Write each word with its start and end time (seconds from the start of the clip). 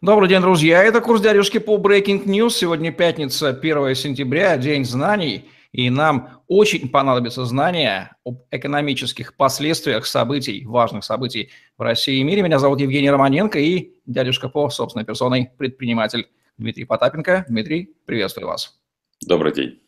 Добрый 0.00 0.28
день, 0.28 0.40
друзья. 0.40 0.82
Это 0.82 1.00
курс 1.00 1.20
дядюшки 1.20 1.58
по 1.58 1.76
Breaking 1.76 2.24
News. 2.24 2.50
Сегодня 2.50 2.92
пятница, 2.92 3.50
1 3.50 3.94
сентября, 3.94 4.56
День 4.56 4.84
знаний. 4.84 5.48
И 5.72 5.88
нам 5.88 6.42
очень 6.46 6.88
понадобятся 6.88 7.44
знания 7.44 8.16
об 8.24 8.42
экономических 8.50 9.34
последствиях 9.36 10.06
событий, 10.06 10.64
важных 10.66 11.04
событий 11.04 11.50
в 11.78 11.82
России 11.82 12.18
и 12.18 12.24
мире. 12.24 12.42
Меня 12.42 12.58
зовут 12.58 12.80
Евгений 12.80 13.10
Романенко 13.10 13.58
и 13.58 13.92
дядюшка 14.06 14.48
по 14.48 14.68
собственной 14.68 15.04
персоной, 15.04 15.50
предприниматель 15.56 16.28
Дмитрий 16.58 16.84
Потапенко. 16.84 17.46
Дмитрий, 17.48 17.96
приветствую 18.04 18.48
вас. 18.48 18.78
Добрый 19.26 19.52
день. 19.52 19.80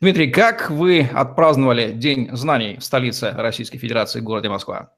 Дмитрий, 0.00 0.30
как 0.30 0.70
вы 0.70 1.08
отпраздновали 1.12 1.92
День 1.92 2.30
знаний 2.32 2.76
в 2.78 2.84
столице 2.84 3.32
Российской 3.36 3.78
Федерации, 3.78 4.20
городе 4.20 4.48
Москва? 4.48 4.92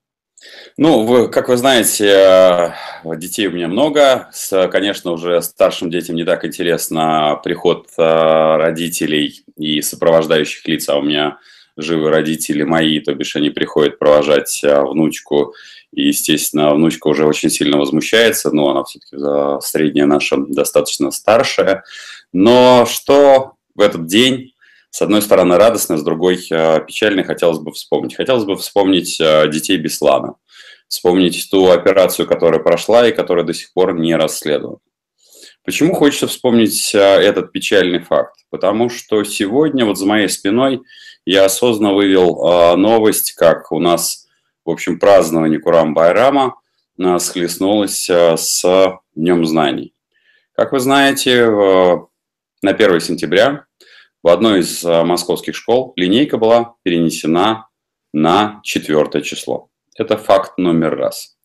Ну, 0.77 1.05
вы, 1.05 1.29
как 1.29 1.49
вы 1.49 1.57
знаете, 1.57 2.07
э, 2.07 2.73
детей 3.17 3.47
у 3.47 3.53
меня 3.53 3.69
много. 3.69 4.29
С, 4.33 4.69
конечно, 4.69 5.13
уже 5.13 5.41
старшим 5.41 5.91
детям 5.91 6.17
не 6.17 6.25
так 6.25 6.45
интересно 6.45 7.41
приход 7.43 7.89
э, 7.97 8.03
родителей 8.03 9.43
и 9.57 9.81
сопровождающих 9.81 10.67
лиц, 10.69 10.89
а 10.89 10.99
у 10.99 11.03
меня 11.03 11.39
живы 11.79 12.11
родители 12.11 12.63
мои, 12.63 13.01
то 13.01 13.15
бишь 13.15 13.37
они 13.37 13.51
приходят 13.51 13.99
провожать 13.99 14.61
э, 14.63 14.83
внучку, 14.83 15.55
и, 15.93 16.09
естественно, 16.09 16.75
внучка 16.75 17.09
уже 17.09 17.25
очень 17.25 17.49
сильно 17.49 17.79
возмущается, 17.79 18.51
но 18.51 18.71
она 18.71 18.85
все-таки 18.85 19.17
средняя 19.67 20.07
наша 20.07 20.37
достаточно 20.37 21.11
старшая. 21.11 21.85
Но 22.35 22.85
что 22.87 23.53
в 23.75 23.81
этот 23.81 24.07
день 24.07 24.53
с 24.97 25.03
одной 25.03 25.21
стороны 25.21 25.59
радостно, 25.59 25.99
с 25.99 26.03
другой 26.03 26.39
э, 26.51 26.81
печально, 26.87 27.23
хотелось 27.23 27.59
бы 27.59 27.71
вспомнить. 27.71 28.17
Хотелось 28.17 28.45
бы 28.47 28.57
вспомнить 28.57 29.21
э, 29.21 29.47
детей 29.47 29.77
Беслана, 29.77 30.37
вспомнить 30.89 31.49
ту 31.51 31.69
операцию, 31.69 32.27
которая 32.27 32.61
прошла 32.61 33.07
и 33.07 33.13
которая 33.13 33.45
до 33.45 33.53
сих 33.53 33.75
пор 33.75 33.93
не 33.93 34.17
расследована. 34.17 34.79
Почему 35.67 35.93
хочется 35.93 36.29
вспомнить 36.29 36.95
э, 36.95 36.99
этот 36.99 37.53
печальный 37.53 37.99
факт? 37.99 38.37
Потому 38.49 38.89
что 38.89 39.23
сегодня 39.25 39.85
вот 39.85 39.99
за 39.99 40.07
моей 40.07 40.31
спиной 40.31 40.81
я 41.27 41.45
осознанно 41.45 41.93
вывел 41.93 42.77
новость, 42.79 43.33
как 43.33 43.73
у 43.73 43.79
нас, 43.79 44.27
в 44.65 44.71
общем, 44.71 44.99
празднование 44.99 45.61
Курам 45.61 45.93
Байрама 45.93 46.55
схлестнулось 47.19 48.09
с 48.09 48.65
Днем 49.15 49.45
знаний. 49.45 49.93
Как 50.55 50.73
вы 50.73 50.81
знаете, 50.81 51.45
на 52.63 52.71
1 52.71 53.01
сентября 53.01 53.67
в 54.27 54.29
одной 54.29 54.59
из 54.59 54.85
а, 54.85 55.05
московских 55.05 55.55
школ 55.55 55.93
линейка 55.95 56.37
была 56.37 56.75
перенесена 56.83 57.69
на 58.13 58.59
четвертое 58.65 59.23
число. 59.23 59.71
Это 59.97 60.17
факт 60.17 60.59
номер 60.59 60.97
раз. 60.97 61.37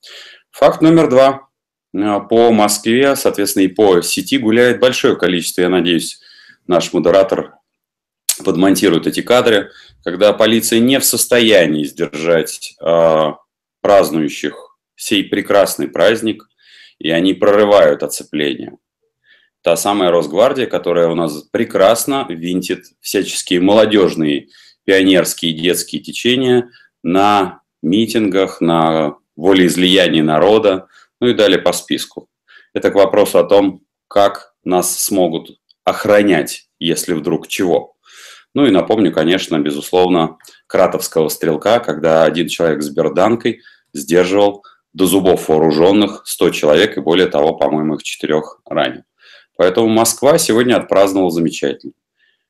Факт 0.49 0.81
номер 0.81 1.07
два. 1.07 1.47
А, 1.95 2.19
по 2.21 2.51
Москве, 2.51 3.15
соответственно, 3.15 3.65
и 3.65 3.67
по 3.67 4.01
сети 4.01 4.39
гуляет 4.39 4.79
большое 4.79 5.15
количество, 5.15 5.61
я 5.61 5.69
надеюсь, 5.69 6.21
наш 6.65 6.91
модератор 6.91 7.53
подмонтирует 8.43 9.05
эти 9.05 9.21
кадры, 9.21 9.69
когда 10.03 10.33
полиция 10.33 10.79
не 10.79 10.99
в 10.99 11.05
состоянии 11.05 11.83
сдержать 11.83 12.73
э, 12.81 13.31
празднующих 13.81 14.75
сей 14.95 15.23
прекрасный 15.25 15.87
праздник, 15.87 16.49
и 16.97 17.11
они 17.11 17.35
прорывают 17.35 18.01
оцепление 18.01 18.75
та 19.61 19.75
самая 19.75 20.11
Росгвардия, 20.11 20.65
которая 20.65 21.07
у 21.07 21.15
нас 21.15 21.43
прекрасно 21.51 22.25
винтит 22.29 22.85
всяческие 22.99 23.61
молодежные, 23.61 24.47
пионерские, 24.85 25.53
детские 25.53 26.01
течения 26.01 26.69
на 27.03 27.61
митингах, 27.81 28.61
на 28.61 29.17
волеизлиянии 29.35 30.21
народа, 30.21 30.87
ну 31.19 31.27
и 31.27 31.33
далее 31.33 31.59
по 31.59 31.73
списку. 31.73 32.27
Это 32.73 32.91
к 32.91 32.95
вопросу 32.95 33.39
о 33.39 33.43
том, 33.43 33.81
как 34.07 34.53
нас 34.63 34.99
смогут 34.99 35.59
охранять, 35.83 36.67
если 36.79 37.13
вдруг 37.13 37.47
чего. 37.47 37.95
Ну 38.53 38.65
и 38.65 38.71
напомню, 38.71 39.11
конечно, 39.11 39.57
безусловно, 39.59 40.37
кратовского 40.67 41.29
стрелка, 41.29 41.79
когда 41.79 42.23
один 42.23 42.47
человек 42.47 42.81
с 42.81 42.89
берданкой 42.89 43.61
сдерживал 43.93 44.63
до 44.93 45.05
зубов 45.05 45.47
вооруженных 45.47 46.23
100 46.25 46.49
человек, 46.51 46.97
и 46.97 47.01
более 47.01 47.27
того, 47.27 47.53
по-моему, 47.53 47.95
их 47.95 48.03
четырех 48.03 48.59
ранее. 48.65 49.05
Поэтому 49.61 49.89
Москва 49.89 50.39
сегодня 50.39 50.75
отпраздновала 50.75 51.29
замечательно. 51.29 51.93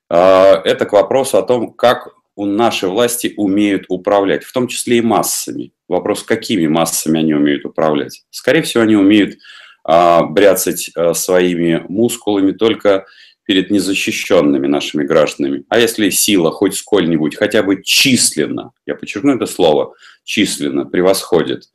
А, 0.08 0.62
это 0.64 0.86
к 0.86 0.94
вопросу 0.94 1.38
о 1.38 1.42
том, 1.42 1.74
как 1.74 2.08
у 2.38 2.46
нашей 2.46 2.88
власти 2.88 3.34
умеют 3.36 3.84
управлять, 3.90 4.46
в 4.46 4.54
том 4.54 4.70
числе 4.70 5.00
и 5.00 5.02
массами. 5.02 5.74
Вопрос, 5.90 6.24
какими 6.24 6.68
массами 6.68 7.20
они 7.20 7.34
умеют 7.34 7.66
управлять. 7.66 8.24
Скорее 8.30 8.62
всего, 8.62 8.84
они 8.84 8.96
умеют 8.96 9.40
а, 9.84 10.24
бряцать 10.24 10.90
а, 10.96 11.14
своими 11.14 11.84
мускулами 11.90 12.54
только 12.54 13.06
перед 13.44 13.72
незащищенными 13.72 14.68
нашими 14.68 15.04
гражданами. 15.04 15.66
А 15.68 15.80
если 15.80 16.10
сила 16.12 16.50
хоть 16.50 16.78
сколь-нибудь, 16.78 17.36
хотя 17.36 17.62
бы 17.62 17.84
численно, 17.84 18.72
я 18.86 18.96
подчеркну 18.96 19.36
это 19.36 19.48
слово, 19.48 19.96
численно 20.24 20.86
превосходит 20.86 21.66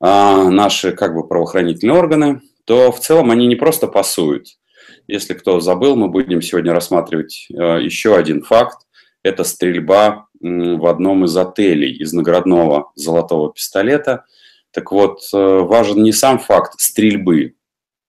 наши 0.00 0.92
как 0.92 1.14
бы 1.14 1.26
правоохранительные 1.26 1.96
органы, 1.96 2.40
то 2.68 2.92
в 2.92 3.00
целом 3.00 3.30
они 3.30 3.46
не 3.46 3.56
просто 3.56 3.86
пасуют. 3.86 4.58
Если 5.06 5.32
кто 5.32 5.58
забыл, 5.58 5.96
мы 5.96 6.08
будем 6.08 6.42
сегодня 6.42 6.74
рассматривать 6.74 7.46
э, 7.50 7.54
еще 7.80 8.14
один 8.14 8.42
факт. 8.42 8.86
Это 9.22 9.42
стрельба 9.42 10.26
в 10.38 10.86
одном 10.86 11.24
из 11.24 11.34
отелей 11.34 11.92
из 11.92 12.12
наградного 12.12 12.92
золотого 12.94 13.54
пистолета. 13.54 14.26
Так 14.70 14.92
вот, 14.92 15.20
э, 15.32 15.36
важен 15.38 16.02
не 16.02 16.12
сам 16.12 16.38
факт 16.38 16.78
стрельбы 16.78 17.54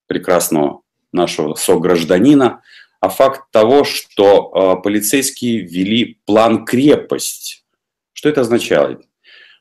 прекрасного 0.06 0.82
нашего 1.10 1.54
согражданина, 1.54 2.60
а 3.00 3.08
факт 3.08 3.50
того, 3.52 3.84
что 3.84 4.52
э, 4.78 4.82
полицейские 4.82 5.60
ввели 5.60 6.20
план 6.26 6.66
крепость. 6.66 7.64
Что 8.12 8.28
это 8.28 8.42
означает? 8.42 9.00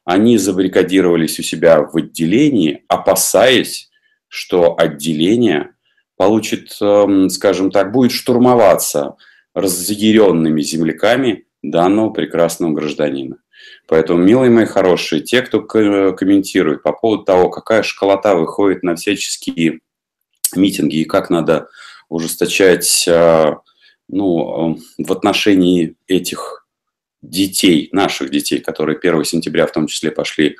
Они 0.04 0.38
забаррикадировались 0.38 1.40
у 1.40 1.44
себя 1.44 1.84
в 1.84 1.96
отделении, 1.96 2.84
опасаясь, 2.90 3.89
что 4.30 4.80
отделение 4.80 5.74
получит, 6.16 6.78
эм, 6.82 7.30
скажем 7.30 7.72
так, 7.72 7.92
будет 7.92 8.12
штурмоваться 8.12 9.16
разъяренными 9.54 10.62
земляками 10.62 11.46
данного 11.62 12.12
прекрасного 12.12 12.72
гражданина. 12.74 13.38
Поэтому, 13.88 14.24
милые 14.24 14.52
мои 14.52 14.66
хорошие, 14.66 15.22
те, 15.22 15.42
кто 15.42 15.62
комментирует 15.62 16.84
по 16.84 16.94
поводу 16.94 17.24
того, 17.24 17.50
какая 17.50 17.84
школота 17.84 18.36
выходит 18.36 18.84
на 18.84 18.96
всяческие 18.96 19.80
митинги 20.56 20.98
и 20.98 21.06
как 21.06 21.30
надо 21.30 21.68
ужесточать 22.08 23.08
э, 23.08 23.56
ну, 24.08 24.76
эм, 24.76 25.06
в 25.06 25.12
отношении 25.12 25.96
этих 26.08 26.68
детей, 27.22 27.90
наших 27.92 28.30
детей, 28.30 28.60
которые 28.60 28.98
1 28.98 29.24
сентября 29.26 29.66
в 29.68 29.72
том 29.72 29.88
числе 29.88 30.12
пошли 30.12 30.56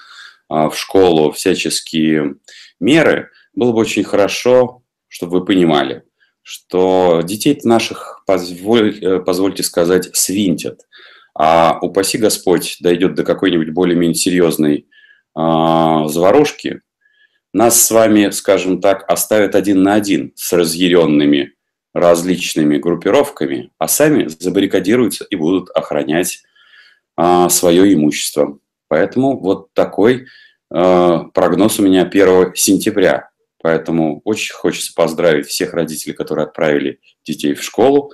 а, 0.50 0.70
в 0.70 0.78
школу, 0.78 1.32
всяческие 1.32 2.36
меры– 2.80 3.30
было 3.60 3.72
бы 3.72 3.80
очень 3.80 4.04
хорошо, 4.04 4.82
чтобы 5.08 5.40
вы 5.40 5.46
понимали, 5.46 6.04
что 6.42 7.22
детей 7.24 7.60
наших, 7.64 8.24
позволь, 8.26 9.04
э, 9.04 9.20
позвольте 9.20 9.64
сказать, 9.64 10.16
свинтят. 10.16 10.82
А 11.36 11.78
упаси 11.82 12.18
Господь 12.18 12.78
дойдет 12.80 13.16
до 13.16 13.24
какой-нибудь 13.24 13.70
более-менее 13.70 14.16
серьезной 14.16 14.88
э, 15.38 16.08
заварушки, 16.08 16.82
нас 17.54 17.82
с 17.82 17.90
вами, 17.90 18.30
скажем 18.30 18.80
так, 18.80 19.06
оставят 19.08 19.56
один 19.56 19.82
на 19.82 19.96
один 19.96 20.34
с 20.36 20.54
разъяренными 20.54 21.54
различными 21.94 22.78
группировками, 22.78 23.72
а 23.80 23.88
сами 23.88 24.28
забаррикадируются 24.28 25.26
и 25.26 25.36
будут 25.36 25.70
охранять 25.72 26.44
а, 27.16 27.50
свое 27.50 27.92
имущество. 27.94 28.60
Поэтому 28.88 29.40
вот 29.40 29.74
такой 29.74 30.28
а, 30.72 31.26
прогноз 31.34 31.80
у 31.80 31.84
меня 31.84 32.04
1 32.04 32.54
сентября. 32.54 33.29
Поэтому 33.62 34.22
очень 34.24 34.54
хочется 34.54 34.94
поздравить 34.96 35.48
всех 35.48 35.74
родителей, 35.74 36.14
которые 36.14 36.46
отправили 36.46 37.00
детей 37.26 37.54
в 37.54 37.64
школу. 37.64 38.12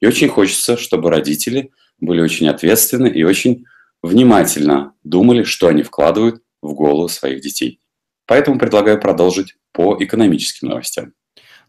И 0.00 0.06
очень 0.06 0.28
хочется, 0.28 0.76
чтобы 0.76 1.10
родители 1.10 1.70
были 2.00 2.20
очень 2.20 2.48
ответственны 2.48 3.08
и 3.08 3.24
очень 3.24 3.64
внимательно 4.02 4.94
думали, 5.04 5.42
что 5.42 5.68
они 5.68 5.82
вкладывают 5.82 6.42
в 6.62 6.72
голову 6.74 7.08
своих 7.08 7.40
детей. 7.40 7.80
Поэтому 8.26 8.58
предлагаю 8.58 9.00
продолжить 9.00 9.56
по 9.72 9.96
экономическим 9.98 10.68
новостям. 10.68 11.12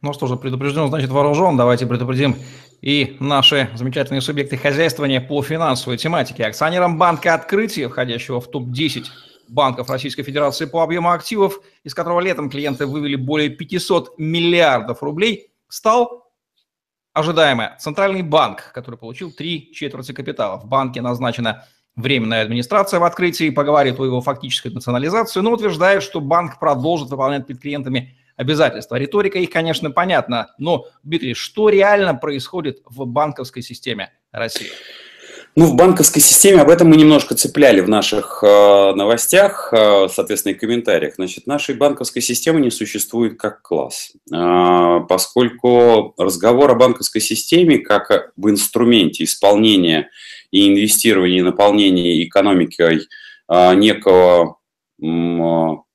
Ну 0.02 0.14
что 0.14 0.28
же, 0.28 0.36
предупрежден, 0.36 0.88
значит 0.88 1.10
вооружен. 1.10 1.58
Давайте 1.58 1.86
предупредим 1.86 2.36
и 2.82 3.18
наши 3.20 3.70
замечательные 3.76 4.22
субъекты 4.22 4.58
хозяйствования 4.58 5.20
по 5.20 5.42
финансовой 5.44 5.98
тематике. 5.98 6.46
Акционером 6.46 6.98
банка 6.98 7.34
«Открытие», 7.34 7.90
входящего 7.90 8.40
в 8.40 8.50
топ-10 8.50 9.06
банков 9.50 9.90
Российской 9.90 10.24
Федерации 10.24 10.66
по 10.66 10.82
объему 10.82 11.12
активов, 11.12 11.60
из 11.84 11.94
которого 11.94 12.20
летом 12.20 12.50
клиенты 12.50 12.86
вывели 12.86 13.16
более 13.16 13.50
500 13.50 14.18
миллиардов 14.18 15.04
рублей, 15.04 15.52
стал 15.68 16.32
ожидаемо 17.14 17.76
Центральный 17.80 18.22
банк, 18.22 18.72
который 18.74 18.96
получил 18.96 19.32
три 19.32 19.72
четверти 19.74 20.12
капитала. 20.12 20.58
В 20.58 20.66
банке 20.68 21.02
назначена 21.02 21.66
временная 21.96 22.44
администрация 22.44 23.00
в 23.00 23.04
открытии, 23.04 23.50
поговорит 23.50 24.00
о 24.00 24.06
его 24.06 24.22
фактической 24.22 24.70
национализации, 24.70 25.42
но 25.42 25.52
утверждает, 25.52 26.02
что 26.04 26.22
банк 26.22 26.60
продолжит 26.60 27.10
выполнять 27.10 27.46
перед 27.46 27.62
клиентами 27.62 28.18
обязательства. 28.38 28.96
Риторика 28.96 29.38
их, 29.38 29.50
конечно, 29.50 29.92
понятна, 29.92 30.54
но, 30.58 30.86
Дмитрий, 31.04 31.34
что 31.34 31.70
реально 31.70 32.16
происходит 32.16 32.80
в 32.86 33.06
банковской 33.06 33.62
системе 33.62 34.14
России? 34.32 34.70
Ну, 35.56 35.66
в 35.66 35.76
банковской 35.76 36.22
системе 36.22 36.62
об 36.62 36.70
этом 36.70 36.90
мы 36.90 36.96
немножко 36.96 37.36
цепляли 37.36 37.82
в 37.82 37.90
наших 37.90 38.44
э, 38.44 38.94
новостях, 38.96 39.74
э, 39.74 40.08
соответственно, 40.08 40.54
и 40.54 40.56
комментариях. 40.56 41.16
Значит, 41.16 41.48
нашей 41.48 41.76
банковской 41.76 42.22
системы 42.22 42.62
не 42.62 42.70
существует 42.70 43.38
как 43.38 43.62
класс, 43.62 44.12
э, 44.32 45.00
поскольку 45.10 46.14
разговор 46.18 46.72
о 46.72 46.76
банковской 46.76 47.20
системе 47.20 47.80
как 47.80 48.12
об 48.12 48.48
инструменте 48.48 49.24
исполнения 49.24 50.10
и 50.52 50.68
инвестирования 50.68 51.40
и 51.40 51.44
наполнения 51.44 52.24
экономикой 52.24 53.08
э, 53.50 53.74
некого 53.74 54.58
э, 55.02 55.06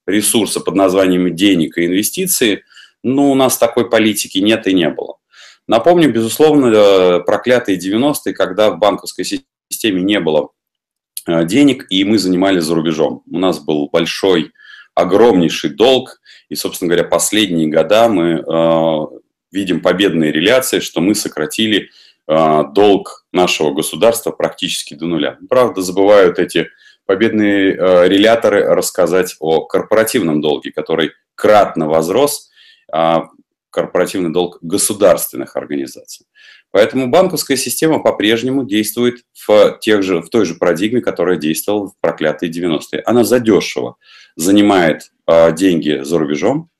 ресурса 0.06 0.60
под 0.60 0.74
названием 0.74 1.34
денег 1.34 1.78
и 1.78 1.86
инвестиции, 1.86 2.64
ну, 3.04 3.30
у 3.30 3.34
нас 3.34 3.56
такой 3.56 3.88
политики 3.88 4.38
нет 4.38 4.66
и 4.66 4.74
не 4.74 4.88
было. 4.88 5.16
Напомню, 5.66 6.12
безусловно, 6.12 6.66
э, 6.66 7.20
проклятые 7.20 7.78
90-е, 7.78 8.34
когда 8.34 8.70
в 8.70 8.78
банковской 8.78 9.24
системе 9.24 10.02
не 10.02 10.20
было 10.20 10.50
э, 11.26 11.44
денег, 11.44 11.86
и 11.88 12.04
мы 12.04 12.18
занимались 12.18 12.64
за 12.64 12.74
рубежом. 12.74 13.22
У 13.30 13.38
нас 13.38 13.60
был 13.60 13.88
большой, 13.90 14.52
огромнейший 14.94 15.70
долг, 15.70 16.20
и, 16.48 16.54
собственно 16.54 16.90
говоря, 16.90 17.08
последние 17.08 17.68
года 17.68 18.08
мы 18.08 18.40
э, 18.40 19.00
видим 19.50 19.80
победные 19.80 20.32
реляции, 20.32 20.80
что 20.80 21.00
мы 21.00 21.14
сократили 21.14 21.90
долг 22.26 23.26
нашего 23.32 23.74
государства 23.74 24.30
практически 24.30 24.94
до 24.94 25.04
нуля. 25.04 25.36
Правда, 25.50 25.82
забывают 25.82 26.38
эти 26.38 26.70
победные 27.04 27.74
реляторы 28.08 28.64
рассказать 28.64 29.36
о 29.40 29.60
корпоративном 29.66 30.40
долге, 30.40 30.72
который 30.72 31.10
кратно 31.34 31.86
возрос, 31.86 32.48
а 32.90 33.28
корпоративный 33.74 34.30
долг 34.30 34.58
государственных 34.62 35.56
организаций. 35.56 36.26
Поэтому 36.70 37.08
банковская 37.08 37.56
система 37.56 37.98
по-прежнему 37.98 38.64
действует 38.64 39.24
в, 39.46 39.78
тех 39.80 40.02
же, 40.02 40.22
в 40.22 40.28
той 40.28 40.44
же 40.44 40.54
парадигме, 40.54 41.00
которая 41.00 41.36
действовала 41.36 41.88
в 41.88 41.94
проклятые 42.00 42.50
90-е. 42.50 43.02
Она 43.04 43.24
задешево 43.24 43.96
занимает 44.36 45.10
э, 45.26 45.52
деньги 45.54 46.00
за 46.02 46.18
рубежом 46.18 46.70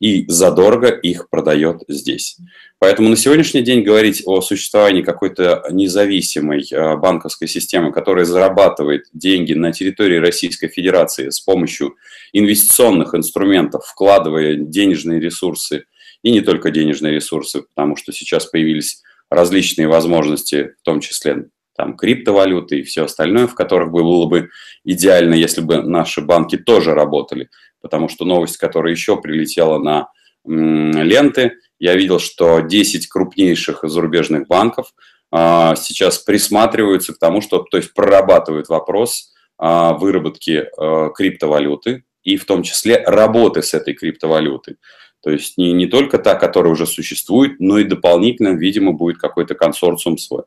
и 0.00 0.24
задорого 0.28 0.88
их 0.88 1.28
продает 1.30 1.82
здесь. 1.88 2.36
Поэтому 2.78 3.08
на 3.08 3.16
сегодняшний 3.16 3.62
день 3.62 3.82
говорить 3.82 4.22
о 4.26 4.40
существовании 4.40 5.02
какой-то 5.02 5.64
независимой 5.70 6.66
э, 6.70 6.96
банковской 6.96 7.48
системы, 7.48 7.92
которая 7.92 8.24
зарабатывает 8.24 9.04
деньги 9.12 9.54
на 9.54 9.72
территории 9.72 10.18
Российской 10.18 10.68
Федерации 10.68 11.30
с 11.30 11.40
помощью 11.40 11.94
инвестиционных 12.32 13.14
инструментов, 13.14 13.86
вкладывая 13.86 14.56
денежные 14.56 15.20
ресурсы 15.20 15.84
и 16.24 16.32
не 16.32 16.40
только 16.40 16.70
денежные 16.70 17.14
ресурсы, 17.14 17.62
потому 17.62 17.96
что 17.96 18.10
сейчас 18.10 18.46
появились 18.46 19.02
различные 19.30 19.86
возможности, 19.86 20.74
в 20.80 20.82
том 20.82 21.00
числе 21.00 21.48
там 21.76 21.96
криптовалюты 21.96 22.80
и 22.80 22.82
все 22.82 23.04
остальное, 23.04 23.46
в 23.46 23.54
которых 23.54 23.92
было 23.92 24.26
бы 24.26 24.48
идеально, 24.84 25.34
если 25.34 25.60
бы 25.60 25.82
наши 25.82 26.22
банки 26.22 26.56
тоже 26.56 26.94
работали. 26.94 27.50
Потому 27.82 28.08
что 28.08 28.24
новость, 28.24 28.56
которая 28.56 28.92
еще 28.92 29.20
прилетела 29.20 29.78
на 29.78 30.08
ленты, 30.46 31.58
я 31.78 31.94
видел, 31.94 32.18
что 32.18 32.60
10 32.60 33.08
крупнейших 33.08 33.80
зарубежных 33.82 34.46
банков 34.46 34.94
а, 35.30 35.74
сейчас 35.76 36.18
присматриваются 36.18 37.12
к 37.12 37.18
тому, 37.18 37.42
что, 37.42 37.58
то 37.58 37.76
есть 37.76 37.92
прорабатывают 37.92 38.68
вопрос 38.68 39.34
а, 39.58 39.92
выработки 39.92 40.66
а, 40.78 41.10
криптовалюты 41.10 42.04
и 42.22 42.36
в 42.36 42.46
том 42.46 42.62
числе 42.62 43.02
работы 43.04 43.62
с 43.62 43.74
этой 43.74 43.92
криптовалютой. 43.94 44.76
То 45.24 45.30
есть 45.30 45.56
не, 45.56 45.72
не 45.72 45.86
только 45.86 46.18
та, 46.18 46.34
которая 46.34 46.70
уже 46.70 46.86
существует, 46.86 47.58
но 47.58 47.78
и 47.78 47.84
дополнительно, 47.84 48.48
видимо, 48.48 48.92
будет 48.92 49.16
какой-то 49.16 49.54
консорциум 49.54 50.18
свой. 50.18 50.42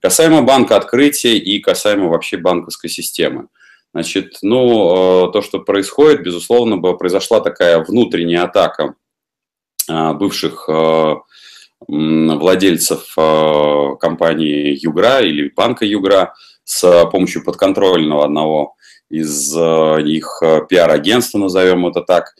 Касаемо 0.00 0.42
банка 0.42 0.76
открытия 0.76 1.36
и 1.36 1.58
касаемо 1.58 2.08
вообще 2.08 2.36
банковской 2.36 2.88
системы. 2.88 3.48
Значит, 3.92 4.38
ну, 4.42 5.26
э, 5.28 5.32
то, 5.32 5.42
что 5.42 5.58
происходит, 5.58 6.22
безусловно, 6.22 6.78
произошла 6.94 7.40
такая 7.40 7.82
внутренняя 7.82 8.44
атака 8.44 8.94
э, 9.90 10.12
бывших 10.12 10.68
э, 10.68 11.14
владельцев 11.88 13.12
компании 13.98 14.78
Югра 14.80 15.20
или 15.20 15.52
банка 15.54 15.84
Югра 15.84 16.32
с 16.62 17.06
помощью 17.10 17.42
подконтрольного 17.42 18.24
одного 18.24 18.76
из 19.10 19.52
их 19.52 20.40
пиар-агентства, 20.68 21.38
назовем 21.38 21.88
это 21.88 22.02
так, 22.02 22.36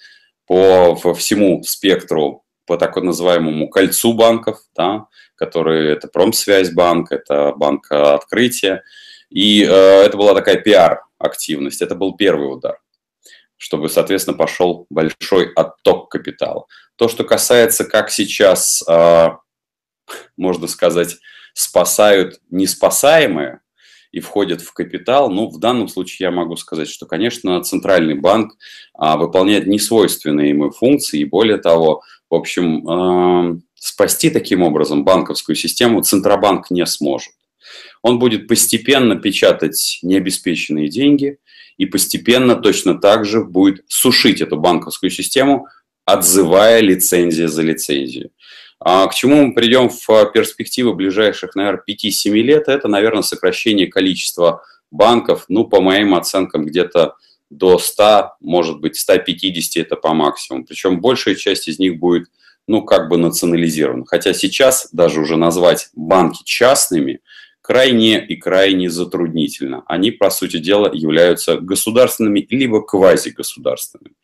по 0.47 1.15
всему 1.15 1.63
спектру, 1.63 2.45
по 2.67 2.77
так 2.77 2.97
называемому 2.97 3.69
кольцу 3.69 4.13
банков, 4.13 4.61
да, 4.77 5.07
которые 5.37 5.93
это 5.93 6.09
Промсвязьбанк, 6.09 7.11
это 7.13 7.53
банк 7.57 7.91
открытия. 7.91 8.83
И 9.31 9.65
э, 9.65 9.67
это 9.69 10.17
была 10.17 10.35
такая 10.35 10.57
пиар-активность, 10.57 11.81
это 11.81 11.95
был 11.95 12.17
первый 12.17 12.53
удар, 12.53 12.79
чтобы, 13.57 13.89
соответственно, 13.89 14.37
пошел 14.37 14.87
большой 14.91 15.51
отток 15.55 16.11
капитала. 16.11 16.67
То, 16.97 17.09
что 17.09 17.25
касается, 17.25 17.85
как 17.85 18.11
сейчас, 18.11 18.85
э, 18.87 19.29
можно 20.37 20.67
сказать, 20.69 21.17
спасают 21.55 22.41
неспасаемые, 22.51 23.62
и 24.13 24.21
входят 24.21 24.61
в 24.61 24.73
капитал, 24.75 25.31
ну, 25.31 25.49
в 25.49 25.59
данном 25.59 25.89
случае 25.89 26.27
я 26.27 26.31
могу 26.31 26.57
сказать, 26.57 26.89
что, 26.89 27.07
конечно, 27.07 27.61
Центральный 27.63 28.15
банк 28.15 28.53
а, 28.95 29.17
выполняет 29.17 29.67
несвойственные 29.67 30.51
ему 30.51 30.71
функции, 30.71 31.21
и 31.21 31.25
более 31.25 31.57
того, 31.57 32.03
в 32.29 32.35
общем, 32.35 32.89
э, 32.89 33.61
спасти 33.75 34.31
таким 34.31 34.63
образом 34.63 35.05
банковскую 35.05 35.57
систему 35.57 36.03
Центробанк 36.03 36.71
не 36.71 36.87
сможет. 36.87 37.33
Он 38.03 38.19
будет 38.19 38.49
постепенно 38.49 39.17
печатать 39.17 39.99
необеспеченные 40.03 40.89
деньги 40.89 41.39
и 41.79 41.87
постепенно 41.87 42.55
точно 42.57 42.99
так 42.99 43.25
же 43.25 43.45
будет 43.45 43.85
сушить 43.89 44.41
эту 44.41 44.57
банковскую 44.57 45.11
систему, 45.11 45.67
отзывая 46.05 46.81
лицензия 46.81 47.49
за 47.49 47.63
лицензию. 47.63 48.31
А 48.85 49.07
к 49.07 49.15
чему 49.15 49.47
мы 49.47 49.55
придем 49.55 49.89
в 49.89 50.33
перспективы 50.33 50.93
ближайших, 50.95 51.55
наверное, 51.55 51.83
5-7 51.89 52.33
лет, 52.33 52.69
это, 52.69 52.89
наверное, 52.89 53.23
сокращение 53.23 53.87
количества 53.87 54.65
банков, 54.91 55.45
ну, 55.49 55.65
по 55.65 55.81
моим 55.81 56.15
оценкам, 56.15 56.67
где-то 56.67 57.15
до 57.49 57.79
100, 57.79 58.33
может 58.41 58.81
быть, 58.81 58.97
150 58.97 59.85
это 59.85 59.95
по 59.95 60.15
максимуму. 60.15 60.65
Причем 60.65 61.01
большая 61.01 61.37
часть 61.37 61.69
из 61.69 61.79
них 61.79 61.99
будет, 61.99 62.29
ну, 62.67 62.83
как 62.83 63.09
бы 63.09 63.19
национализирована. 63.19 64.05
Хотя 64.05 64.33
сейчас 64.33 64.89
даже 64.91 65.21
уже 65.21 65.37
назвать 65.37 65.91
банки 65.95 66.43
частными 66.45 67.21
крайне 67.61 68.25
и 68.27 68.35
крайне 68.35 68.91
затруднительно. 68.91 69.85
Они, 69.87 70.11
по 70.11 70.29
сути 70.31 70.59
дела, 70.59 70.91
являются 70.93 71.57
государственными 71.57 72.45
либо 72.51 72.83
квазигосударственными. 72.83 74.17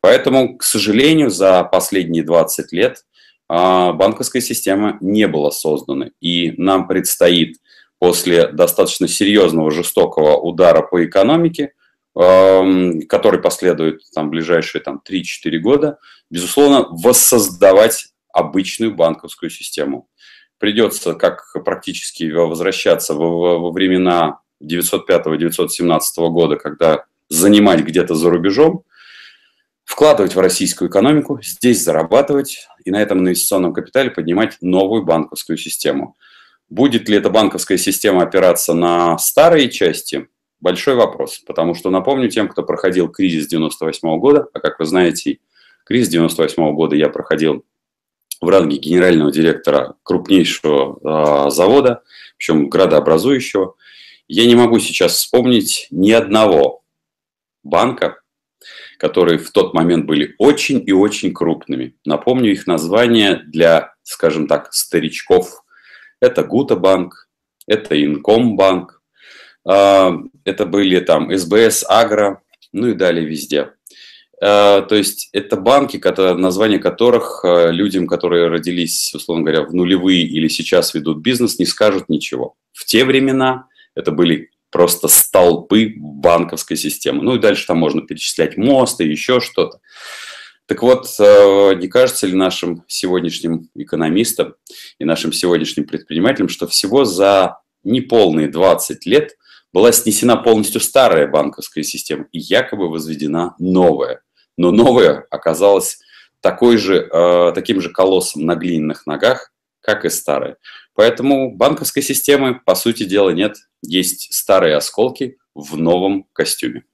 Поэтому, 0.00 0.58
к 0.58 0.64
сожалению, 0.64 1.30
за 1.30 1.62
последние 1.62 2.24
20 2.24 2.72
лет 2.72 2.96
а, 2.96 3.11
банковская 3.52 4.40
система 4.40 4.96
не 5.00 5.28
была 5.28 5.50
создана. 5.50 6.08
И 6.20 6.54
нам 6.56 6.88
предстоит 6.88 7.58
после 7.98 8.48
достаточно 8.48 9.06
серьезного, 9.06 9.70
жестокого 9.70 10.38
удара 10.38 10.80
по 10.80 11.04
экономике, 11.04 11.72
который 12.14 13.40
последует 13.42 14.00
там, 14.14 14.30
ближайшие 14.30 14.80
там, 14.80 15.02
3-4 15.06 15.58
года, 15.58 15.98
безусловно, 16.30 16.86
воссоздавать 16.90 18.06
обычную 18.32 18.94
банковскую 18.94 19.50
систему. 19.50 20.08
Придется 20.58 21.14
как 21.14 21.54
практически 21.64 22.30
возвращаться 22.30 23.12
во, 23.14 23.58
во 23.58 23.70
времена 23.70 24.40
905-917 24.62 26.00
года, 26.30 26.56
когда 26.56 27.04
занимать 27.28 27.80
где-то 27.80 28.14
за 28.14 28.30
рубежом, 28.30 28.84
вкладывать 29.92 30.34
в 30.34 30.40
российскую 30.40 30.88
экономику, 30.88 31.38
здесь 31.42 31.84
зарабатывать 31.84 32.66
и 32.82 32.90
на 32.90 33.02
этом 33.02 33.18
инвестиционном 33.18 33.74
капитале 33.74 34.10
поднимать 34.10 34.56
новую 34.62 35.04
банковскую 35.04 35.58
систему. 35.58 36.16
Будет 36.70 37.10
ли 37.10 37.18
эта 37.18 37.28
банковская 37.28 37.76
система 37.76 38.22
опираться 38.22 38.72
на 38.72 39.18
старые 39.18 39.70
части? 39.70 40.28
Большой 40.60 40.94
вопрос, 40.94 41.40
потому 41.46 41.74
что 41.74 41.90
напомню 41.90 42.30
тем, 42.30 42.48
кто 42.48 42.62
проходил 42.62 43.10
кризис 43.10 43.48
98 43.48 44.18
года, 44.18 44.48
а 44.54 44.60
как 44.60 44.78
вы 44.78 44.86
знаете, 44.86 45.40
кризис 45.84 46.08
98 46.08 46.74
года 46.74 46.96
я 46.96 47.10
проходил 47.10 47.62
в 48.40 48.48
ранге 48.48 48.78
генерального 48.78 49.30
директора 49.30 49.96
крупнейшего 50.04 51.46
э, 51.46 51.50
завода, 51.50 52.02
причем 52.38 52.70
градообразующего. 52.70 53.74
Я 54.26 54.46
не 54.46 54.54
могу 54.54 54.78
сейчас 54.78 55.12
вспомнить 55.16 55.86
ни 55.90 56.12
одного 56.12 56.82
банка, 57.62 58.21
которые 58.98 59.38
в 59.38 59.50
тот 59.50 59.74
момент 59.74 60.06
были 60.06 60.34
очень 60.38 60.82
и 60.86 60.92
очень 60.92 61.32
крупными. 61.32 61.94
Напомню 62.04 62.52
их 62.52 62.66
название 62.66 63.42
для, 63.46 63.94
скажем 64.02 64.46
так, 64.46 64.72
старичков. 64.72 65.64
Это 66.20 66.44
Гутабанк, 66.44 67.28
это 67.66 68.02
Инкомбанк, 68.02 69.02
а, 69.66 70.14
это 70.44 70.66
были 70.66 71.00
там 71.00 71.36
СБС 71.36 71.84
Агро, 71.88 72.42
ну 72.72 72.88
и 72.88 72.94
далее 72.94 73.26
везде. 73.26 73.72
то 74.40 74.88
есть 74.90 75.28
это 75.32 75.56
банки, 75.56 76.02
название 76.36 76.80
которых 76.80 77.44
людям, 77.44 78.08
которые 78.08 78.48
родились, 78.48 79.14
условно 79.14 79.44
говоря, 79.44 79.62
в 79.62 79.72
нулевые 79.72 80.22
или 80.22 80.48
сейчас 80.48 80.94
ведут 80.94 81.18
бизнес, 81.18 81.60
не 81.60 81.66
скажут 81.66 82.08
ничего. 82.08 82.56
В 82.72 82.84
те 82.84 83.04
времена 83.04 83.66
это 83.94 84.10
были 84.10 84.50
просто 84.72 85.06
столпы 85.06 85.92
банковской 85.96 86.76
системы. 86.76 87.22
Ну 87.22 87.36
и 87.36 87.38
дальше 87.38 87.66
там 87.66 87.78
можно 87.78 88.00
перечислять 88.00 88.56
мост 88.56 89.00
и 89.00 89.06
еще 89.06 89.38
что-то. 89.40 89.78
Так 90.66 90.82
вот, 90.82 91.06
э, 91.20 91.74
не 91.74 91.88
кажется 91.88 92.26
ли 92.26 92.34
нашим 92.34 92.82
сегодняшним 92.88 93.68
экономистам 93.74 94.54
и 94.98 95.04
нашим 95.04 95.32
сегодняшним 95.32 95.84
предпринимателям, 95.84 96.48
что 96.48 96.66
всего 96.66 97.04
за 97.04 97.58
неполные 97.84 98.48
20 98.48 99.04
лет 99.06 99.36
была 99.72 99.92
снесена 99.92 100.36
полностью 100.36 100.80
старая 100.80 101.26
банковская 101.26 101.82
система 101.82 102.26
и 102.32 102.38
якобы 102.38 102.88
возведена 102.88 103.54
новая. 103.58 104.22
Но 104.56 104.70
новая 104.70 105.26
оказалась 105.30 105.98
такой 106.40 106.78
же, 106.78 107.08
э, 107.12 107.52
таким 107.54 107.80
же 107.80 107.90
колоссом 107.90 108.46
на 108.46 108.54
глиняных 108.54 109.06
ногах, 109.06 109.51
как 109.82 110.04
и 110.04 110.10
старая. 110.10 110.56
Поэтому 110.94 111.54
банковской 111.54 112.02
системы, 112.02 112.60
по 112.64 112.74
сути 112.74 113.04
дела, 113.04 113.30
нет. 113.30 113.56
Есть 113.82 114.32
старые 114.32 114.76
осколки 114.76 115.36
в 115.54 115.76
новом 115.76 116.26
костюме. 116.32 116.84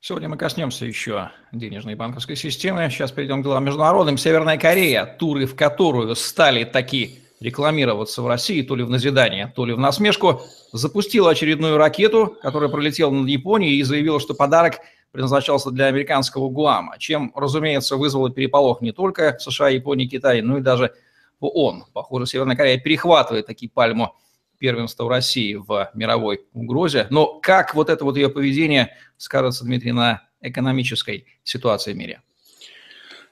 Сегодня 0.00 0.30
мы 0.30 0.38
коснемся 0.38 0.86
еще 0.86 1.30
денежной 1.52 1.94
банковской 1.94 2.36
системы. 2.36 2.88
Сейчас 2.90 3.12
перейдем 3.12 3.42
к 3.42 3.44
делам 3.44 3.64
международным. 3.64 4.16
Северная 4.16 4.56
Корея, 4.56 5.04
туры 5.04 5.44
в 5.44 5.54
которую 5.54 6.14
стали 6.14 6.64
такие 6.64 7.18
рекламироваться 7.40 8.22
в 8.22 8.26
России, 8.26 8.62
то 8.62 8.76
ли 8.76 8.82
в 8.82 8.90
назидание, 8.90 9.52
то 9.54 9.66
ли 9.66 9.72
в 9.72 9.78
насмешку, 9.78 10.42
запустила 10.72 11.30
очередную 11.30 11.76
ракету, 11.76 12.36
которая 12.40 12.70
пролетела 12.70 13.10
над 13.10 13.28
Японией 13.28 13.78
и 13.78 13.82
заявила, 13.82 14.20
что 14.20 14.34
подарок 14.34 14.78
предназначался 15.10 15.70
для 15.70 15.86
американского 15.86 16.48
Гуама, 16.48 16.96
чем, 16.98 17.32
разумеется, 17.34 17.96
вызвало 17.96 18.30
переполох 18.30 18.80
не 18.80 18.92
только 18.92 19.38
США, 19.38 19.68
Японии, 19.68 20.06
Китая, 20.06 20.42
но 20.42 20.58
и 20.58 20.60
даже 20.60 20.94
ООН. 21.40 21.84
Похоже, 21.92 22.26
Северная 22.26 22.56
Корея 22.56 22.78
перехватывает 22.78 23.46
такие 23.46 23.70
пальму 23.70 24.16
первенства 24.58 25.04
в 25.04 25.08
России 25.08 25.54
в 25.54 25.90
мировой 25.94 26.42
угрозе. 26.52 27.06
Но 27.10 27.40
как 27.40 27.74
вот 27.74 27.90
это 27.90 28.04
вот 28.04 28.16
ее 28.16 28.28
поведение 28.28 28.96
скажется, 29.16 29.64
Дмитрий, 29.64 29.92
на 29.92 30.22
экономической 30.40 31.26
ситуации 31.42 31.92
в 31.92 31.96
мире? 31.96 32.22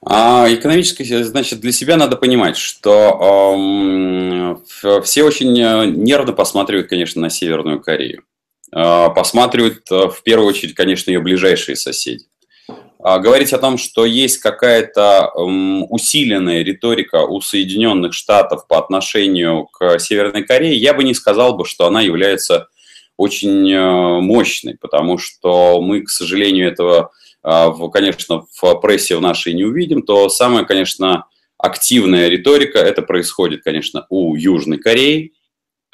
А, 0.04 0.46
экономической, 0.48 1.04
значит, 1.22 1.60
для 1.60 1.72
себя 1.72 1.96
надо 1.96 2.16
понимать, 2.16 2.56
что 2.56 4.56
э, 4.84 5.02
все 5.02 5.24
очень 5.24 5.60
э, 5.60 5.86
нервно 5.86 6.32
посматривают, 6.32 6.88
конечно, 6.88 7.20
на 7.20 7.30
Северную 7.30 7.80
Корею. 7.80 8.22
Э, 8.72 9.08
посматривают 9.14 9.90
э, 9.90 10.08
в 10.08 10.22
первую 10.22 10.48
очередь, 10.48 10.74
конечно, 10.74 11.10
ее 11.10 11.20
ближайшие 11.20 11.74
соседи. 11.74 12.26
А, 13.00 13.18
говорить 13.20 13.52
о 13.52 13.58
том, 13.58 13.78
что 13.78 14.04
есть 14.04 14.38
какая-то 14.38 15.30
усиленная 15.30 16.62
риторика 16.62 17.24
у 17.24 17.40
Соединенных 17.40 18.12
Штатов 18.12 18.66
по 18.66 18.78
отношению 18.78 19.66
к 19.66 19.98
Северной 19.98 20.42
Корее, 20.44 20.76
я 20.76 20.94
бы 20.94 21.04
не 21.04 21.14
сказал 21.14 21.56
бы, 21.56 21.64
что 21.64 21.86
она 21.86 22.00
является 22.00 22.68
очень 23.16 23.70
э, 23.70 24.20
мощной, 24.20 24.76
потому 24.80 25.18
что 25.18 25.80
мы, 25.80 26.02
к 26.02 26.10
сожалению, 26.10 26.68
этого, 26.68 27.10
а, 27.42 27.72
конечно, 27.88 28.46
в 28.52 28.74
прессе 28.76 29.16
в 29.16 29.20
нашей 29.20 29.54
не 29.54 29.64
увидим, 29.64 30.02
то 30.02 30.28
самая, 30.28 30.64
конечно, 30.64 31.26
активная 31.56 32.28
риторика, 32.28 32.78
это 32.78 33.02
происходит, 33.02 33.64
конечно, 33.64 34.06
у 34.08 34.36
Южной 34.36 34.78
Кореи, 34.78 35.32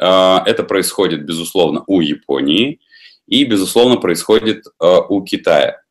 а, 0.01 0.43
это 0.47 0.65
происходит, 0.65 1.25
безусловно, 1.25 1.83
у 1.87 2.01
Японии 2.01 2.81
и, 3.27 3.45
безусловно, 3.45 3.97
происходит 3.97 4.67
э, 4.67 5.01
у 5.09 5.23
Китая. 5.23 5.84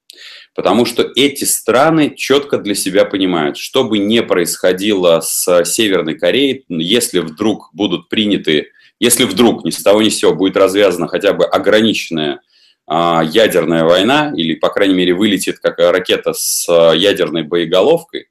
Потому 0.56 0.86
что 0.86 1.04
эти 1.16 1.46
страны 1.46 2.14
четко 2.16 2.58
для 2.58 2.76
себя 2.76 3.06
понимают, 3.06 3.58
что 3.58 3.84
бы 3.84 3.98
ни 3.98 4.20
происходило 4.20 5.20
с 5.20 5.66
Северной 5.66 6.18
Кореей, 6.18 6.64
если 6.70 7.20
вдруг 7.20 7.70
будут 7.74 8.08
приняты, 8.08 8.68
если 9.00 9.24
вдруг 9.24 9.66
ни 9.66 9.72
с 9.72 9.82
того 9.82 10.02
ни 10.02 10.10
с 10.10 10.18
сего 10.18 10.36
будет 10.36 10.56
развязана 10.56 11.08
хотя 11.08 11.34
бы 11.34 11.46
ограниченная 11.46 12.42
а, 12.86 13.24
ядерная 13.24 13.84
война, 13.84 14.32
или, 14.36 14.54
по 14.54 14.70
крайней 14.70 14.94
мере, 14.94 15.14
вылетит 15.14 15.60
как 15.60 15.80
ракета 15.80 16.34
с 16.34 16.68
ядерной 16.94 17.44
боеголовкой, 17.44 18.28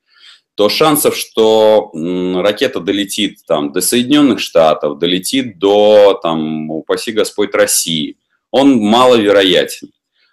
то 0.55 0.69
шансов, 0.69 1.17
что 1.17 1.91
ракета 1.95 2.79
долетит 2.81 3.39
там, 3.47 3.73
до 3.73 3.81
Соединенных 3.81 4.39
Штатов, 4.39 4.99
долетит 4.99 5.59
до, 5.59 6.21
там, 6.23 6.71
упаси 6.71 7.11
Господь, 7.11 7.55
России, 7.55 8.17
он 8.51 8.77
маловероятен. 8.77 9.91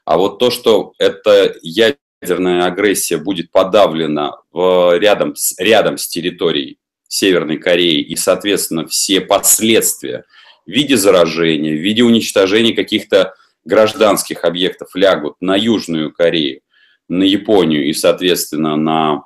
А 0.09 0.17
вот 0.17 0.39
то, 0.39 0.49
что 0.49 0.93
эта 0.97 1.55
ядерная 1.61 2.65
агрессия 2.65 3.17
будет 3.17 3.51
подавлена 3.51 4.37
в, 4.51 4.97
рядом, 4.97 5.35
рядом 5.59 5.99
с 5.99 6.07
территорией 6.07 6.79
Северной 7.07 7.57
Кореи 7.57 8.01
и, 8.01 8.15
соответственно, 8.15 8.87
все 8.87 9.21
последствия 9.21 10.25
в 10.65 10.71
виде 10.71 10.97
заражения, 10.97 11.73
в 11.75 11.79
виде 11.79 12.01
уничтожения 12.01 12.73
каких-то 12.73 13.35
гражданских 13.65 14.45
объектов 14.45 14.95
лягут 14.95 15.35
на 15.41 15.55
Южную 15.55 16.11
Корею, 16.11 16.61
на 17.07 17.21
Японию 17.21 17.85
и, 17.85 17.93
соответственно, 17.93 18.77
на 18.77 19.25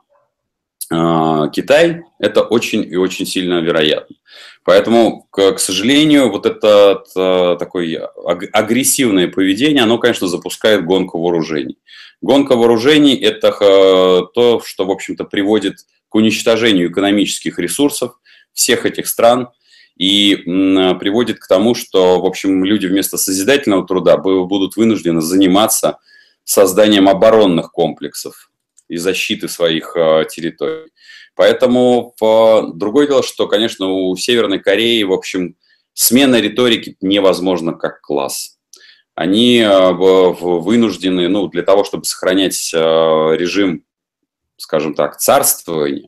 Китай, 1.54 2.04
это 2.20 2.42
очень 2.42 2.84
и 2.84 2.96
очень 2.96 3.26
сильно 3.26 3.62
вероятно. 3.62 4.16
Поэтому, 4.64 5.28
к, 5.30 5.58
сожалению, 5.58 6.32
вот 6.32 6.46
это 6.46 7.04
э, 7.16 7.58
такое 7.60 8.08
агрессивное 8.54 9.28
поведение, 9.28 9.84
оно, 9.84 9.98
конечно, 9.98 10.28
запускает 10.28 10.86
гонку 10.86 11.22
вооружений. 11.22 11.78
Гонка 12.22 12.56
вооружений– 12.56 13.16
это 13.22 13.52
то, 14.34 14.62
что, 14.64 14.86
в 14.86 14.92
общем-то, 14.92 15.26
приводит 15.26 15.80
к 16.08 16.16
уничтожению 16.16 16.90
экономических 16.90 17.60
ресурсов 17.60 18.14
всех 18.54 18.86
этих 18.86 19.08
стран 19.08 19.50
и 19.98 20.36
приводит 20.36 21.40
к 21.40 21.48
тому, 21.48 21.76
что, 21.76 22.22
в 22.22 22.26
общем, 22.26 22.64
люди 22.64 22.88
вместо 22.88 23.18
созидательного 23.18 23.86
труда 23.86 24.18
будут 24.18 24.78
вынуждены 24.78 25.22
заниматься 25.22 25.98
созданием 26.46 27.10
оборонных 27.10 27.72
комплексов 27.72 28.50
и 28.94 28.98
защиты 28.98 29.48
своих 29.48 29.96
э, 29.96 30.26
территорий. 30.30 30.92
Поэтому 31.36 32.14
другое 32.76 33.08
дело, 33.08 33.24
что, 33.24 33.48
конечно, 33.48 33.88
у 33.88 34.16
Северной 34.16 34.60
Кореи, 34.60 35.02
в 35.02 35.12
общем, 35.12 35.56
смена 35.94 36.40
риторики 36.40 36.96
невозможна 37.02 37.74
как 37.74 38.02
класс. 38.02 38.58
Они 39.16 39.60
э, 39.60 39.92
вынуждены, 39.92 41.28
ну, 41.28 41.48
для 41.48 41.62
того, 41.62 41.84
чтобы 41.84 42.06
сохранять 42.06 42.72
э, 42.74 42.78
режим, 42.78 43.84
скажем 44.58 44.96
так, 44.96 45.20
царствования, 45.20 46.08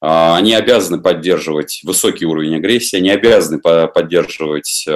они 0.00 0.54
обязаны 0.54 1.00
поддерживать 1.00 1.80
высокий 1.84 2.24
уровень 2.24 2.56
агрессии, 2.56 2.96
они 2.96 3.10
обязаны 3.10 3.58
поддерживать, 3.60 4.88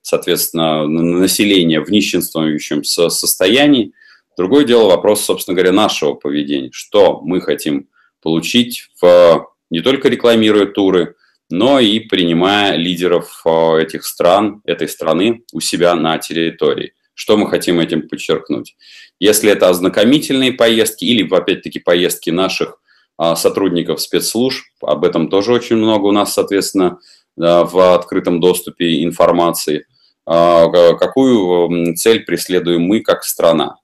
соответственно, 0.00 0.86
население 0.86 1.84
в 1.84 1.90
нищенствующем 1.90 2.84
состоянии. 2.84 3.92
Другое 4.38 4.64
дело 4.64 4.86
вопрос, 4.86 5.24
собственно 5.24 5.56
говоря, 5.56 5.72
нашего 5.72 6.14
поведения. 6.14 6.70
Что 6.70 7.20
мы 7.20 7.40
хотим 7.40 7.88
получить, 8.22 8.88
в, 9.02 9.48
не 9.68 9.80
только 9.80 10.08
рекламируя 10.08 10.66
туры, 10.66 11.16
но 11.50 11.80
и 11.80 11.98
принимая 11.98 12.76
лидеров 12.76 13.42
э, 13.44 13.82
этих 13.82 14.04
стран, 14.04 14.62
этой 14.64 14.88
страны 14.88 15.42
у 15.52 15.58
себя 15.58 15.96
на 15.96 16.18
территории. 16.18 16.92
Что 17.14 17.36
мы 17.36 17.50
хотим 17.50 17.80
этим 17.80 18.08
подчеркнуть? 18.08 18.76
Если 19.18 19.50
это 19.50 19.70
ознакомительные 19.70 20.52
поездки 20.52 21.04
или, 21.04 21.28
опять-таки, 21.28 21.80
поездки 21.80 22.30
наших 22.30 22.80
а, 23.16 23.34
сотрудников 23.34 24.00
спецслужб, 24.00 24.64
об 24.80 25.04
этом 25.04 25.30
тоже 25.30 25.52
очень 25.52 25.74
много 25.74 26.06
у 26.06 26.12
нас, 26.12 26.34
соответственно, 26.34 27.00
в 27.36 27.94
открытом 27.94 28.38
доступе 28.38 29.02
информации. 29.02 29.86
А, 30.26 30.68
какую 30.94 31.96
цель 31.96 32.20
преследуем 32.20 32.82
мы 32.82 33.00
как 33.00 33.24
страна? 33.24 33.78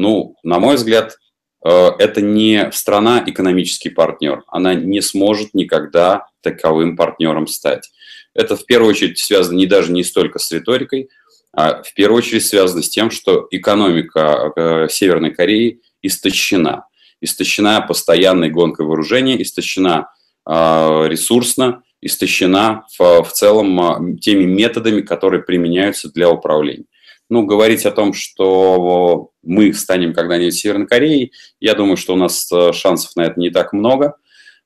Ну, 0.00 0.36
на 0.42 0.58
мой 0.58 0.76
взгляд, 0.76 1.16
Э, 1.64 1.90
это 1.98 2.20
не 2.20 2.70
страна 2.72 3.22
экономический 3.26 3.90
партнер. 3.90 4.42
Она 4.46 4.74
не 4.74 5.00
сможет 5.00 5.54
никогда 5.54 6.26
таковым 6.42 6.96
партнером 6.96 7.46
стать. 7.46 7.90
Это 8.34 8.56
в 8.56 8.64
первую 8.64 8.90
очередь 8.90 9.18
связано 9.18 9.56
не 9.56 9.66
даже 9.66 9.92
не 9.92 10.04
столько 10.04 10.38
с 10.38 10.50
риторикой, 10.52 11.10
а 11.52 11.82
в 11.82 11.92
первую 11.94 12.18
очередь 12.18 12.46
связано 12.46 12.82
с 12.82 12.88
тем, 12.88 13.10
что 13.10 13.46
экономика 13.50 14.52
э, 14.56 14.88
Северной 14.88 15.32
Кореи 15.32 15.80
истощена. 16.02 16.86
Истощена 17.20 17.82
постоянной 17.82 18.50
гонкой 18.50 18.86
вооружений, 18.86 19.42
истощена 19.42 20.08
э, 20.48 20.52
ресурсно, 20.52 21.82
истощена 22.00 22.86
в, 22.98 23.24
в 23.24 23.32
целом 23.32 24.16
теми 24.18 24.44
методами, 24.44 25.02
которые 25.02 25.42
применяются 25.42 26.10
для 26.10 26.30
управления 26.30 26.86
ну, 27.30 27.46
говорить 27.46 27.86
о 27.86 27.92
том, 27.92 28.12
что 28.12 29.30
мы 29.42 29.72
станем 29.72 30.12
когда-нибудь 30.12 30.54
Северной 30.54 30.86
Кореей, 30.86 31.32
я 31.60 31.74
думаю, 31.74 31.96
что 31.96 32.14
у 32.14 32.16
нас 32.16 32.50
э, 32.52 32.72
шансов 32.72 33.16
на 33.16 33.22
это 33.22 33.38
не 33.40 33.50
так 33.50 33.72
много. 33.72 34.16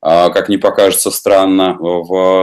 А, 0.01 0.31
как 0.31 0.49
не 0.49 0.59
покажется 0.59 1.11
странно, 1.11 1.79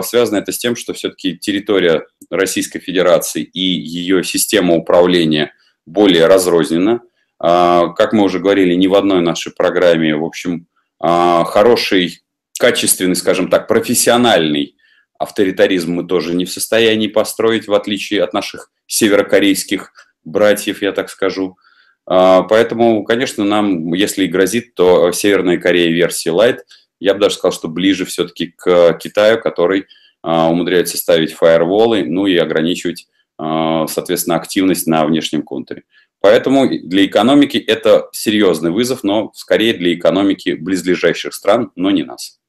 связано 0.03 0.37
это 0.37 0.51
с 0.51 0.57
тем, 0.57 0.75
что 0.75 0.93
все-таки 0.93 1.37
территория 1.37 2.05
Российской 2.29 2.79
Федерации 2.79 3.43
и 3.43 3.59
ее 3.59 4.23
система 4.23 4.75
управления 4.75 5.53
более 5.85 6.25
разрознена. 6.27 7.01
как 7.39 8.13
мы 8.13 8.23
уже 8.23 8.39
говорили, 8.39 8.73
ни 8.73 8.87
в 8.87 8.95
одной 8.95 9.21
нашей 9.21 9.51
программе, 9.51 10.15
в 10.15 10.23
общем, 10.23 10.67
хороший, 10.99 12.21
качественный, 12.59 13.15
скажем 13.15 13.47
так, 13.47 13.67
профессиональный 13.67 14.75
авторитаризм 15.21 15.93
мы 15.93 16.07
тоже 16.07 16.33
не 16.33 16.45
в 16.45 16.51
состоянии 16.51 17.07
построить, 17.07 17.67
в 17.67 17.73
отличие 17.73 18.23
от 18.23 18.33
наших 18.33 18.71
северокорейских 18.87 20.10
братьев, 20.23 20.81
я 20.81 20.91
так 20.91 21.09
скажу. 21.09 21.57
Поэтому, 22.05 23.03
конечно, 23.03 23.43
нам, 23.43 23.93
если 23.93 24.25
и 24.25 24.27
грозит, 24.27 24.73
то 24.75 25.11
Северная 25.11 25.57
Корея 25.57 25.91
версии 25.91 26.31
Light, 26.31 26.59
я 26.99 27.13
бы 27.13 27.19
даже 27.19 27.35
сказал, 27.35 27.51
что 27.51 27.67
ближе 27.67 28.05
все-таки 28.05 28.47
к 28.47 28.93
Китаю, 29.01 29.39
который 29.39 29.87
умудряется 30.23 30.97
ставить 30.97 31.33
фаерволы, 31.33 32.03
ну 32.03 32.27
и 32.27 32.35
ограничивать, 32.37 33.07
соответственно, 33.37 34.35
активность 34.35 34.87
на 34.87 35.05
внешнем 35.05 35.41
контуре. 35.41 35.83
Поэтому 36.19 36.67
для 36.69 37.05
экономики 37.05 37.57
это 37.57 38.07
серьезный 38.11 38.69
вызов, 38.69 39.03
но 39.03 39.31
скорее 39.33 39.73
для 39.73 39.93
экономики 39.95 40.51
близлежащих 40.51 41.33
стран, 41.33 41.71
но 41.75 41.89
не 41.89 42.03
нас. 42.03 42.39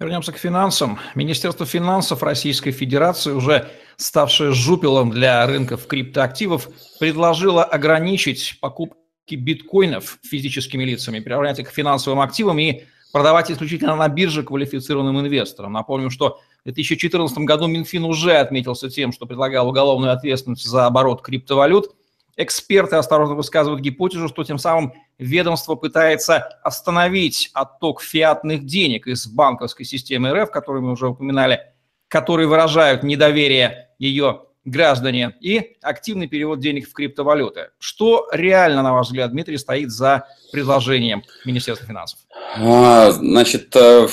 Вернемся 0.00 0.32
к 0.32 0.38
финансам. 0.38 0.98
Министерство 1.14 1.64
финансов 1.64 2.22
Российской 2.24 2.72
Федерации, 2.72 3.30
уже 3.30 3.68
ставшее 3.96 4.52
жупелом 4.52 5.10
для 5.10 5.46
рынков 5.46 5.86
криптоактивов, 5.86 6.68
предложило 6.98 7.64
ограничить 7.64 8.58
покупки 8.60 9.34
биткоинов 9.34 10.18
физическими 10.22 10.84
лицами, 10.84 11.20
превратить 11.20 11.66
их 11.66 11.70
финансовым 11.70 12.20
активом 12.20 12.58
и 12.58 12.84
продавать 13.12 13.50
исключительно 13.50 13.96
на 13.96 14.08
бирже 14.08 14.42
квалифицированным 14.42 15.20
инвесторам. 15.20 15.72
Напомню, 15.72 16.10
что 16.10 16.40
в 16.60 16.64
2014 16.64 17.38
году 17.38 17.66
Минфин 17.66 18.04
уже 18.04 18.36
отметился 18.36 18.90
тем, 18.90 19.12
что 19.12 19.26
предлагал 19.26 19.68
уголовную 19.68 20.12
ответственность 20.12 20.66
за 20.66 20.86
оборот 20.86 21.22
криптовалют– 21.22 21.94
Эксперты 22.38 22.96
осторожно 22.96 23.34
высказывают 23.34 23.80
гипотезу, 23.80 24.28
что 24.28 24.44
тем 24.44 24.58
самым 24.58 24.92
ведомство 25.16 25.74
пытается 25.74 26.40
остановить 26.62 27.50
отток 27.54 28.02
фиатных 28.02 28.66
денег 28.66 29.06
из 29.06 29.26
банковской 29.26 29.86
системы 29.86 30.30
РФ, 30.34 30.50
которую 30.50 30.84
мы 30.84 30.92
уже 30.92 31.08
упоминали, 31.08 31.72
которые 32.08 32.48
выражают 32.48 33.02
недоверие 33.02 33.88
ее 33.98 34.42
граждане, 34.66 35.36
и 35.40 35.76
активный 35.80 36.26
перевод 36.26 36.58
денег 36.58 36.88
в 36.88 36.92
криптовалюты. 36.92 37.68
Что 37.78 38.28
реально, 38.32 38.82
на 38.82 38.92
ваш 38.92 39.06
взгляд, 39.06 39.30
Дмитрий, 39.30 39.58
стоит 39.58 39.90
за 39.90 40.26
предложением 40.52 41.22
Министерства 41.44 41.86
финансов? 41.86 42.18
А, 42.56 43.12
значит, 43.12 43.74
э, 43.76 44.08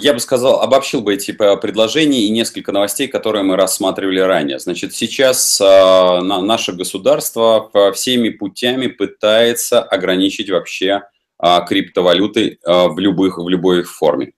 я 0.00 0.14
бы 0.14 0.20
сказал, 0.20 0.62
обобщил 0.62 1.02
бы 1.02 1.14
эти 1.14 1.32
предложения 1.32 2.22
и 2.22 2.30
несколько 2.30 2.70
новостей, 2.70 3.08
которые 3.08 3.42
мы 3.42 3.56
рассматривали 3.56 4.20
ранее. 4.20 4.60
Значит, 4.60 4.94
сейчас 4.94 5.60
э, 5.60 6.20
наше 6.20 6.72
государство 6.72 7.68
всеми 7.92 8.28
путями 8.28 8.86
пытается 8.86 9.82
ограничить 9.82 10.50
вообще 10.50 11.02
а, 11.42 11.62
криптовалюты 11.62 12.58
э, 12.62 12.88
в, 12.88 12.98
любых, 12.98 13.38
в 13.38 13.48
любой 13.48 13.82
форме. 13.82 14.32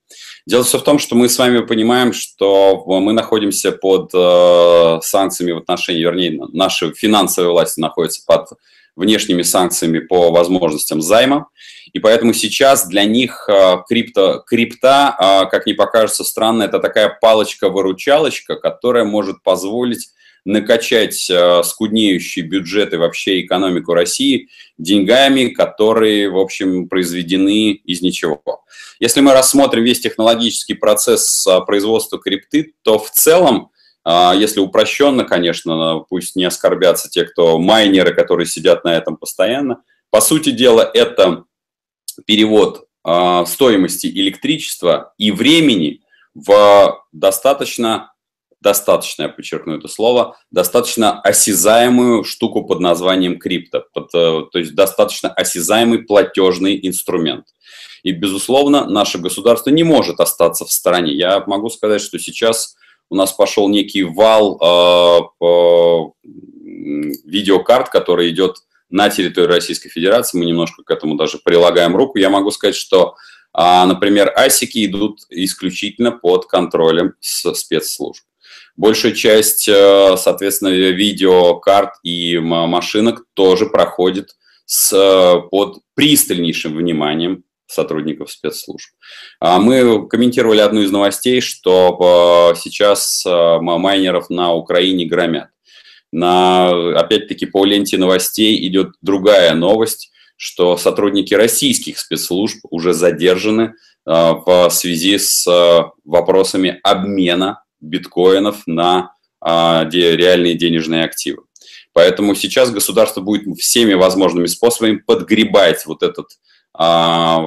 Дело 0.47 0.65
все 0.65 0.79
в 0.79 0.83
том, 0.83 0.99
что 0.99 1.15
мы 1.15 1.29
с 1.29 1.39
вами 1.39 1.61
понимаем, 1.61 2.13
что 2.13 2.83
мы 2.87 3.13
находимся 3.13 3.71
под 3.71 4.11
э, 4.13 4.99
санкциями 5.03 5.53
в 5.53 5.59
отношении, 5.59 6.03
вернее, 6.03 6.41
наши 6.53 6.93
финансовые 6.95 7.53
власти 7.53 7.79
находятся 7.79 8.23
под 8.27 8.49
внешними 8.97 9.43
санкциями 9.43 10.01
по 10.01 10.33
возможностям 10.33 11.01
займа. 11.01 11.49
И 11.93 12.01
поэтому 12.01 12.35
сейчас 12.35 12.89
для 12.89 13.05
них 13.05 13.49
э, 13.49 13.77
крипто, 13.89 14.43
крипта, 14.45 15.17
э, 15.17 15.51
как 15.51 15.67
ни 15.67 15.75
покажется 15.75 16.25
странно, 16.25 16.65
это 16.65 16.81
такая 16.81 17.17
палочка-выручалочка, 17.21 18.57
которая 18.57 19.05
может 19.05 19.43
позволить 19.45 20.09
накачать 20.45 21.31
э, 21.31 21.63
скуднеющие 21.63 22.45
бюджеты 22.45 22.99
вообще 22.99 23.41
экономику 23.43 23.95
России 23.95 24.49
деньгами, 24.77 25.47
которые, 25.49 26.31
в 26.31 26.39
общем, 26.39 26.89
произведены 26.89 27.73
из 27.73 28.03
ничего. 28.03 28.43
Если 28.99 29.21
мы 29.21 29.33
рассмотрим 29.33 29.85
весь 29.85 30.01
технологический 30.01 30.75
процесс 30.75 31.47
э, 31.47 31.61
производства 31.61 32.19
крипты, 32.19 32.75
то 32.83 32.99
в 32.99 33.11
целом, 33.11 33.71
э, 34.05 34.33
если 34.37 34.61
упрощенно, 34.61 35.25
конечно, 35.25 36.05
пусть 36.09 36.35
не 36.35 36.45
оскорбятся 36.45 37.09
те, 37.09 37.25
кто 37.25 37.59
майнеры, 37.59 38.15
которые 38.15 38.47
сидят 38.47 38.85
на 38.85 38.97
этом 38.97 39.17
постоянно, 39.17 39.83
по 40.11 40.21
сути 40.21 40.51
дела, 40.51 40.91
это 40.93 41.45
перевод 42.27 42.87
э, 43.07 43.45
стоимости 43.47 44.07
электричества 44.07 45.15
и 45.19 45.31
времени 45.31 46.01
в 46.35 47.05
достаточно 47.13 48.12
достаточно, 48.63 49.25
я 49.25 49.29
подчеркну 49.29 49.77
это 49.77 49.89
слово, 49.89 50.37
достаточно 50.51 51.21
осязаемую 51.21 52.25
штуку 52.25 52.65
под 52.65 52.81
названием 52.81 53.39
крипто, 53.39 53.85
под, 53.93 54.15
э, 54.15 54.43
то 54.51 54.59
есть 54.59 54.75
достаточно 54.75 55.31
осязаемый 55.31 56.01
платежный 56.01 56.79
инструмент. 56.87 57.47
И, 58.03 58.13
безусловно, 58.13 58.87
наше 58.87 59.19
государство 59.19 59.71
не 59.71 59.83
может 59.83 60.21
остаться 60.21 60.65
в 60.65 60.73
стороне. 60.73 61.13
Я 61.13 61.43
могу 61.47 61.69
сказать, 61.71 62.01
что 62.01 62.19
сейчас 62.19 62.77
у 63.11 63.15
нас 63.15 63.33
пошел 63.33 63.69
некий 63.69 64.05
вал 64.05 64.57
э, 64.57 65.21
по 65.39 66.15
видеокарт, 67.25 67.91
который 67.91 68.31
идет 68.31 68.57
на 68.91 69.09
территории 69.09 69.49
Российской 69.49 69.89
Федерации. 69.89 70.39
Мы 70.39 70.47
немножко 70.47 70.83
к 70.83 70.91
этому 70.91 71.17
даже 71.17 71.39
прилагаем 71.39 71.97
руку. 71.97 72.19
Я 72.19 72.31
могу 72.31 72.51
сказать, 72.51 72.77
что, 72.77 73.15
э, 73.57 73.85
например, 73.85 74.33
асики 74.37 74.85
идут 74.87 75.21
исключительно 75.31 76.13
под 76.13 76.47
контролем 76.47 77.15
спецслужб. 77.21 78.25
Большая 78.83 79.13
часть, 79.13 79.69
э, 79.69 80.17
соответственно, 80.17 80.71
видеокарт 80.71 81.93
и 82.03 82.37
машинок 82.41 83.27
тоже 83.33 83.67
проходит 83.67 84.31
с, 84.67 84.93
э, 84.93 85.49
под 85.53 85.79
пристальнейшим 85.95 86.77
вниманием 86.77 87.45
сотрудников 87.69 88.33
спецслужб. 88.33 88.91
А 89.39 89.61
мы 89.61 90.09
комментировали 90.09 90.59
одну 90.59 90.81
из 90.81 90.91
новостей, 90.91 91.41
что 91.41 92.51
э, 92.55 92.59
сейчас 92.59 93.25
майнеров 93.25 94.31
на 94.31 94.53
Украине 94.53 95.05
громят. 95.07 95.51
На, 96.11 96.99
опять-таки, 96.99 97.47
по 97.47 97.65
ленте 97.65 97.99
новостей 97.99 98.67
идет 98.67 98.97
другая 99.01 99.55
новость, 99.55 100.11
что 100.37 100.77
сотрудники 100.77 101.35
российских 101.35 102.01
спецслужб 102.01 102.59
уже 102.69 102.95
задержаны 102.95 103.75
в 104.05 104.69
связи 104.71 105.19
с 105.19 105.47
вопросами 106.05 106.81
обмена 106.83 107.62
биткоинов 107.83 108.67
на 108.67 109.15
а, 109.41 109.87
реальные 109.91 110.55
денежные 110.55 111.05
активы. 111.05 111.43
Поэтому 111.93 112.35
сейчас 112.35 112.71
государство 112.71 113.21
будет 113.21 113.59
всеми 113.59 113.93
возможными 113.95 114.47
способами 114.47 114.97
подгребать 114.97 115.85
вот 115.85 116.03
этот 116.03 116.39
а, 116.73 117.41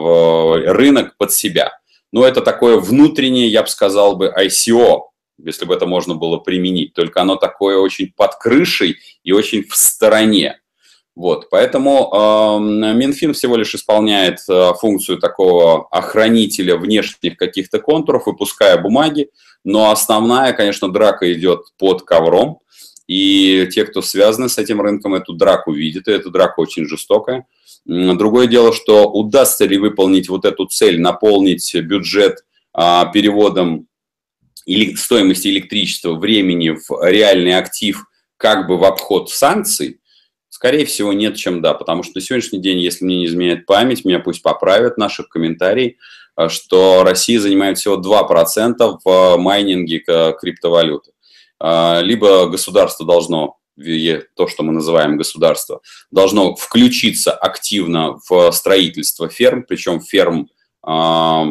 рынок 0.67 1.17
под 1.17 1.32
себя. 1.32 1.71
Но 2.12 2.26
это 2.26 2.41
такое 2.41 2.78
внутреннее, 2.78 3.48
я 3.48 3.63
бы 3.63 3.67
сказал 3.67 4.15
бы, 4.15 4.34
ICO, 4.38 5.02
если 5.43 5.65
бы 5.65 5.74
это 5.74 5.86
можно 5.86 6.15
было 6.15 6.38
применить. 6.38 6.93
Только 6.93 7.21
оно 7.21 7.36
такое 7.36 7.78
очень 7.78 8.13
под 8.15 8.36
крышей 8.36 8.98
и 9.24 9.32
очень 9.32 9.67
в 9.67 9.76
стороне. 9.76 10.60
Вот, 11.15 11.49
поэтому 11.49 12.12
э, 12.12 12.93
Минфин 12.93 13.34
всего 13.34 13.56
лишь 13.56 13.73
исполняет 13.73 14.39
э, 14.49 14.73
функцию 14.80 15.17
такого 15.17 15.88
охранителя 15.88 16.75
внешних 16.75 17.38
каких-то 17.38 17.80
контуров, 17.80 18.25
выпуская 18.25 18.78
бумаги, 18.78 19.30
но 19.63 19.91
основная, 19.91 20.51
конечно, 20.51 20.91
драка 20.91 21.32
идет 21.32 21.67
под 21.78 22.01
ковром, 22.01 22.60
и 23.08 23.67
те, 23.71 23.86
кто 23.86 24.01
связаны 24.01 24.49
с 24.49 24.58
этим 24.58 24.82
рынком, 24.82 25.15
эту 25.15 25.34
драку 25.34 25.71
видят, 25.71 26.08
и 26.08 26.12
эта 26.12 26.30
драка 26.30 26.60
очень 26.60 26.86
жестокая. 26.86 27.45
Другое 27.86 28.47
дело, 28.47 28.73
что 28.73 29.10
удастся 29.10 29.65
ли 29.65 29.78
выполнить 29.78 30.28
вот 30.28 30.43
эту 30.43 30.65
цель, 30.65 30.99
наполнить 30.99 31.73
бюджет 31.75 32.43
а, 32.73 33.06
переводом 33.06 33.88
или 34.65 34.95
стоимости 34.95 35.47
электричества, 35.49 36.15
времени 36.15 36.71
в 36.71 36.89
реальный 37.04 37.56
актив, 37.56 38.04
как 38.38 38.67
бы 38.67 38.78
в 38.78 38.84
обход 38.84 39.30
санкций, 39.30 39.99
Скорее 40.56 40.86
всего, 40.86 41.12
нет, 41.12 41.36
чем 41.36 41.62
да, 41.62 41.74
потому 41.74 42.02
что 42.02 42.13
на 42.15 42.22
сегодняшний 42.22 42.60
день, 42.60 42.80
если 42.80 43.04
мне 43.04 43.18
не 43.18 43.26
изменяет 43.26 43.65
память, 43.65 44.06
меня 44.06 44.20
пусть 44.20 44.41
поправят 44.41 44.98
наших 44.98 45.28
комментариев, 45.28 45.96
э, 46.38 46.48
что 46.48 47.04
Россия 47.04 47.41
занимает 47.41 47.78
всего 47.78 47.98
2% 47.98 49.02
в 49.04 49.36
майнинге 49.36 50.00
криптовалюты. 50.00 51.12
Э, 51.62 52.00
либо 52.02 52.48
государство 52.48 53.06
должно, 53.06 53.58
то, 53.76 54.48
что 54.48 54.63
мы 54.63 54.72
называем 54.72 55.18
государство, 55.18 55.82
должно 56.10 56.56
включиться 56.56 57.34
активно 57.34 58.18
в 58.30 58.50
строительство 58.52 59.28
ферм, 59.28 59.65
причем 59.68 60.00
ферм 60.00 60.48
э, 60.88 61.44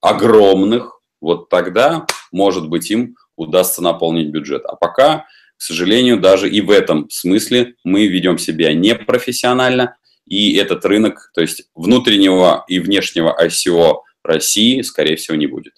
огромных, 0.00 1.00
вот 1.20 1.48
тогда, 1.48 2.06
может 2.32 2.68
быть, 2.68 2.90
им 2.90 3.14
удастся 3.36 3.84
наполнить 3.84 4.30
бюджет. 4.30 4.64
А 4.66 4.74
пока 4.74 5.26
к 5.58 5.62
сожалению, 5.62 6.18
даже 6.18 6.48
и 6.48 6.60
в 6.60 6.70
этом 6.70 7.10
смысле 7.10 7.74
мы 7.84 8.06
ведем 8.06 8.38
себя 8.38 8.72
непрофессионально, 8.72 9.96
и 10.24 10.54
этот 10.54 10.84
рынок, 10.84 11.30
то 11.34 11.40
есть 11.40 11.64
внутреннего 11.74 12.64
и 12.68 12.78
внешнего 12.78 13.36
ICO 13.42 13.96
России, 14.22 14.82
скорее 14.82 15.16
всего, 15.16 15.36
не 15.36 15.46
будет. 15.46 15.72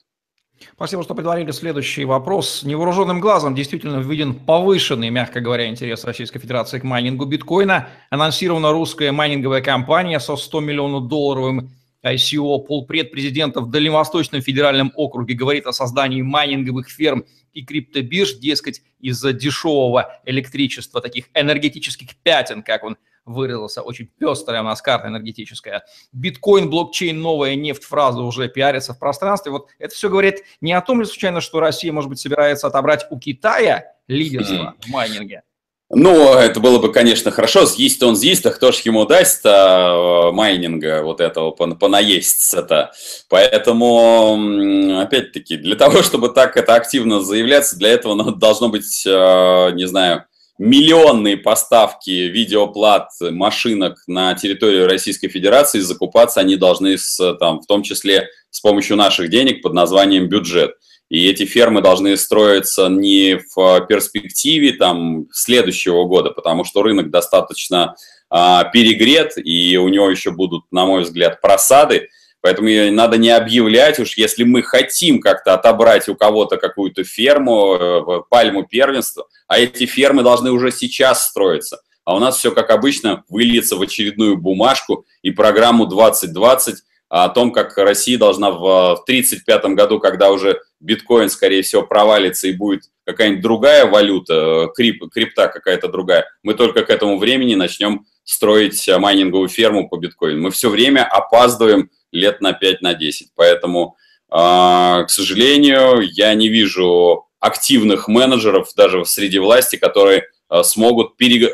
Спасибо, 0.75 1.03
что 1.03 1.15
предварили 1.15 1.51
следующий 1.51 2.05
вопрос. 2.05 2.63
Невооруженным 2.63 3.21
глазом 3.21 3.55
действительно 3.55 4.01
виден 4.01 4.35
повышенный, 4.35 5.11
мягко 5.11 5.41
говоря, 5.41 5.67
интерес 5.67 6.05
Российской 6.05 6.41
Федерации 6.41 6.79
к 6.79 6.85
майнингу 6.85 7.25
биткоина. 7.27 7.89
Анонсирована 8.11 8.73
русская 8.73 9.13
майнинговая 9.13 9.63
компания 9.63 10.21
со 10.21 10.37
100 10.37 10.61
миллионов 10.61 11.09
долларовым 11.09 11.71
ICO. 12.05 12.59
Полпред 12.61 13.11
президента 13.11 13.61
в 13.61 13.71
Дальневосточном 13.71 14.43
федеральном 14.43 14.93
округе 14.95 15.35
говорит 15.35 15.67
о 15.67 15.73
создании 15.73 16.23
майнинговых 16.23 16.89
ферм 16.89 17.25
и 17.53 17.65
криптобирж, 17.65 18.35
дескать, 18.39 18.83
из-за 19.01 19.33
дешевого 19.33 20.21
электричества, 20.25 21.01
таких 21.01 21.27
энергетических 21.35 22.17
пятен, 22.17 22.63
как 22.63 22.85
он 22.85 22.97
выразился, 23.25 23.83
очень 23.83 24.07
пестрая 24.19 24.63
у 24.63 24.65
нас 24.65 24.83
карта 24.83 25.09
энергетическая. 25.09 25.85
Биткоин, 26.13 26.71
блокчейн, 26.71 27.21
новая 27.21 27.55
нефть, 27.55 27.85
фраза 27.85 28.21
уже 28.21 28.49
пиарится 28.49 28.95
в 28.95 28.99
пространстве. 28.99 29.53
Вот 29.53 29.69
это 29.79 29.95
все 29.95 30.09
говорит 30.09 30.45
не 30.61 30.73
о 30.73 30.81
том 30.81 31.01
ли 31.01 31.07
случайно, 31.07 31.41
что 31.41 31.61
Россия, 31.61 31.93
может 31.93 32.11
быть, 32.11 32.19
собирается 32.19 32.67
отобрать 32.67 33.07
у 33.11 33.19
Китая 33.19 33.95
лидерство 34.09 34.75
в 34.81 34.89
майнинге, 34.89 35.43
ну, 35.93 36.35
это 36.35 36.61
было 36.61 36.79
бы, 36.79 36.93
конечно, 36.93 37.33
хорошо. 37.33 37.67
Съесть 37.67 38.01
он 38.05 38.15
съесть, 38.17 38.47
а 38.47 38.51
кто 38.51 38.71
ж 38.71 38.77
ему 38.85 39.07
даст 39.07 39.41
а, 39.45 40.31
майнинга 40.31 41.03
вот 41.03 41.21
этого 41.21 41.51
понаесть-то. 41.51 42.93
Поэтому, 43.29 45.01
опять-таки, 45.01 45.57
для 45.57 45.75
того, 45.75 46.03
чтобы 46.05 46.29
так 46.29 46.57
это 46.57 46.77
активно 46.77 47.21
заявляться, 47.21 47.77
для 47.77 47.89
этого 47.89 48.15
ну, 48.15 48.31
должно 48.31 48.69
быть, 48.69 49.05
а, 49.05 49.71
не 49.71 49.89
знаю, 49.89 50.27
миллионные 50.59 51.37
поставки 51.37 52.11
видеоплат 52.11 53.09
машинок 53.21 53.99
на 54.07 54.35
территорию 54.35 54.87
Российской 54.87 55.27
Федерации, 55.27 55.81
закупаться 55.81 56.39
они 56.39 56.55
должны, 56.55 56.99
с, 56.99 57.35
там, 57.41 57.61
в 57.61 57.67
том 57.67 57.83
числе 57.83 58.29
с 58.51 58.61
помощью 58.61 58.97
наших 58.97 59.29
денег 59.29 59.61
под 59.63 59.73
названием 59.73 60.29
бюджет. 60.29 60.77
И 61.11 61.29
эти 61.29 61.45
фермы 61.45 61.83
должны 61.83 62.17
строиться 62.17 62.89
не 62.89 63.41
в 63.55 63.87
перспективе 63.89 64.73
там, 64.73 65.27
следующего 65.33 66.05
года, 66.05 66.31
потому 66.31 66.65
что 66.65 66.83
рынок 66.83 67.11
достаточно 67.11 67.97
а, 68.31 68.65
перегрет, 68.65 69.33
и 69.37 69.77
у 69.77 69.89
него 69.89 70.09
еще 70.09 70.31
будут, 70.31 70.65
на 70.71 70.87
мой 70.87 71.03
взгляд, 71.03 71.41
просады. 71.41 72.09
Поэтому 72.43 72.71
надо 72.93 73.19
не 73.19 73.31
объявлять 73.31 73.99
уж, 73.99 74.17
если 74.17 74.45
мы 74.45 74.63
хотим 74.63 75.21
как-то 75.21 75.53
отобрать 75.53 76.09
у 76.09 76.15
кого-то 76.15 76.57
какую-то 76.57 77.05
ферму, 77.05 77.75
э, 77.75 78.21
пальму 78.31 78.65
первенства, 78.65 79.27
а 79.47 79.59
эти 79.59 79.85
фермы 79.85 80.23
должны 80.23 80.51
уже 80.51 80.71
сейчас 80.71 81.29
строиться. 81.29 81.83
А 82.05 82.15
у 82.15 82.19
нас 82.19 82.39
все, 82.39 82.51
как 82.51 82.71
обычно, 82.71 83.25
выльется 83.29 83.77
в 83.77 83.83
очередную 83.83 84.39
бумажку 84.39 85.05
и 85.23 85.33
программу 85.33 85.87
2020 85.87 86.77
о 87.11 87.29
том, 87.29 87.51
как 87.51 87.77
Россия 87.77 88.17
должна 88.17 88.53
в 88.53 88.93
1935 89.03 89.75
году, 89.75 89.99
когда 89.99 90.31
уже 90.31 90.61
биткоин, 90.79 91.29
скорее 91.29 91.63
всего, 91.63 91.83
провалится 91.83 92.47
и 92.47 92.53
будет 92.53 92.85
какая-нибудь 93.05 93.43
другая 93.43 93.85
валюта, 93.85 94.35
э, 94.35 94.69
крип, 94.75 95.03
крипта 95.13 95.49
какая-то 95.49 95.89
другая, 95.89 96.27
мы 96.45 96.55
только 96.55 96.85
к 96.85 96.91
этому 96.91 97.19
времени 97.19 97.57
начнем 97.57 98.07
строить 98.23 98.89
майнинговую 98.89 99.49
ферму 99.49 99.89
по 99.89 99.97
биткоину. 99.97 100.41
Мы 100.41 100.51
все 100.53 100.71
время 100.71 101.05
опаздываем 101.05 101.91
лет 102.13 102.41
на 102.41 102.53
5, 102.53 102.81
на 102.81 102.95
10. 102.95 103.31
Поэтому, 103.35 103.97
а, 104.29 105.03
к 105.03 105.11
сожалению, 105.11 106.03
я 106.03 106.33
не 106.35 106.49
вижу 106.49 107.27
активных 107.41 108.07
менеджеров 108.07 108.69
даже 108.77 109.05
среди 109.05 109.41
власти, 109.41 109.75
которые 109.75 110.29
а, 110.49 110.63
смогут 110.63 111.17
пере, 111.17 111.49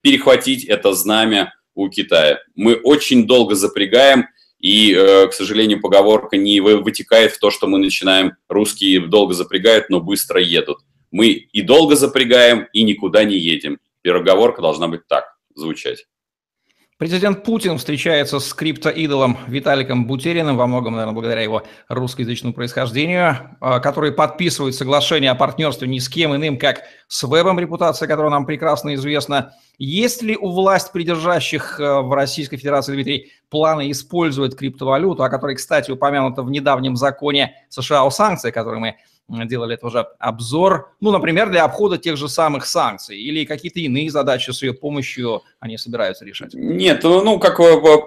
перехватить 0.00 0.64
это 0.64 0.94
знамя 0.94 1.52
у 1.74 1.90
Китая. 1.90 2.38
Мы 2.54 2.76
очень 2.76 3.26
долго 3.26 3.54
запрягаем, 3.54 4.26
и, 4.60 4.92
э, 4.94 5.26
к 5.28 5.32
сожалению, 5.32 5.80
поговорка 5.80 6.36
не 6.36 6.60
вытекает 6.60 7.32
в 7.32 7.38
то, 7.38 7.50
что 7.50 7.66
мы 7.66 7.78
начинаем, 7.78 8.32
русские 8.48 9.00
долго 9.00 9.34
запрягают, 9.34 9.88
но 9.88 10.00
быстро 10.00 10.40
едут. 10.40 10.80
Мы 11.10 11.28
и 11.28 11.62
долго 11.62 11.96
запрягаем, 11.96 12.68
и 12.72 12.82
никуда 12.82 13.24
не 13.24 13.36
едем. 13.36 13.80
Переговорка 14.02 14.62
должна 14.62 14.86
быть 14.86 15.06
так 15.08 15.36
звучать. 15.54 16.06
Президент 17.00 17.44
Путин 17.44 17.78
встречается 17.78 18.40
с 18.40 18.52
криптоидолом 18.52 19.38
Виталиком 19.46 20.06
Бутериным, 20.06 20.58
во 20.58 20.66
многом, 20.66 20.92
наверное, 20.92 21.14
благодаря 21.14 21.40
его 21.40 21.62
русскоязычному 21.88 22.52
происхождению, 22.52 23.56
а, 23.58 23.80
который 23.80 24.12
подписывает 24.12 24.74
соглашение 24.74 25.30
о 25.30 25.34
партнерстве 25.34 25.88
ни 25.88 25.98
с 25.98 26.10
кем 26.10 26.36
иным, 26.36 26.58
как 26.58 26.82
с 27.08 27.22
Вебом, 27.22 27.58
репутация 27.58 28.06
которого 28.06 28.28
нам 28.28 28.44
прекрасно 28.44 28.94
известна. 28.96 29.54
Есть 29.78 30.20
ли 30.20 30.36
у 30.36 30.50
власть 30.50 30.92
придержащих 30.92 31.80
э, 31.80 32.00
в 32.02 32.12
Российской 32.12 32.58
Федерации, 32.58 32.92
Дмитрий, 32.92 33.32
планы 33.48 33.90
использовать 33.90 34.54
криптовалюту, 34.54 35.22
о 35.22 35.30
которой, 35.30 35.56
кстати, 35.56 35.90
упомянуто 35.90 36.42
в 36.42 36.50
недавнем 36.50 36.96
законе 36.96 37.54
США 37.70 38.04
о 38.04 38.10
санкциях, 38.10 38.52
который 38.52 38.78
мы 38.78 38.96
делали 39.30 39.74
это 39.74 39.86
уже 39.86 40.06
обзор, 40.18 40.90
ну, 41.00 41.10
например, 41.10 41.50
для 41.50 41.64
обхода 41.64 41.98
тех 41.98 42.16
же 42.16 42.28
самых 42.28 42.66
санкций 42.66 43.18
или 43.18 43.44
какие-то 43.44 43.80
иные 43.80 44.10
задачи 44.10 44.50
с 44.50 44.62
ее 44.62 44.74
помощью 44.74 45.42
они 45.60 45.78
собираются 45.78 46.24
решать? 46.24 46.54
Нет, 46.54 47.02
ну, 47.02 47.22
ну 47.22 47.38
как 47.38 47.58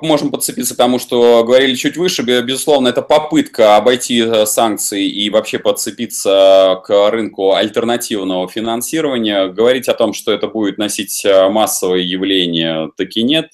можем 0.01 0.31
подцепиться 0.31 0.73
к 0.73 0.77
тому, 0.77 0.99
что 0.99 1.43
говорили 1.43 1.75
чуть 1.75 1.97
выше, 1.97 2.23
безусловно, 2.23 2.89
это 2.89 3.01
попытка 3.01 3.77
обойти 3.77 4.21
э, 4.21 4.45
санкции 4.45 5.07
и 5.07 5.29
вообще 5.29 5.59
подцепиться 5.59 6.81
к 6.85 7.09
рынку 7.09 7.53
альтернативного 7.53 8.47
финансирования. 8.47 9.47
Говорить 9.47 9.87
о 9.87 9.93
том, 9.93 10.13
что 10.13 10.31
это 10.31 10.47
будет 10.47 10.77
носить 10.77 11.23
э, 11.25 11.49
массовое 11.49 11.99
явление, 11.99 12.91
таки 12.97 13.23
нет 13.23 13.49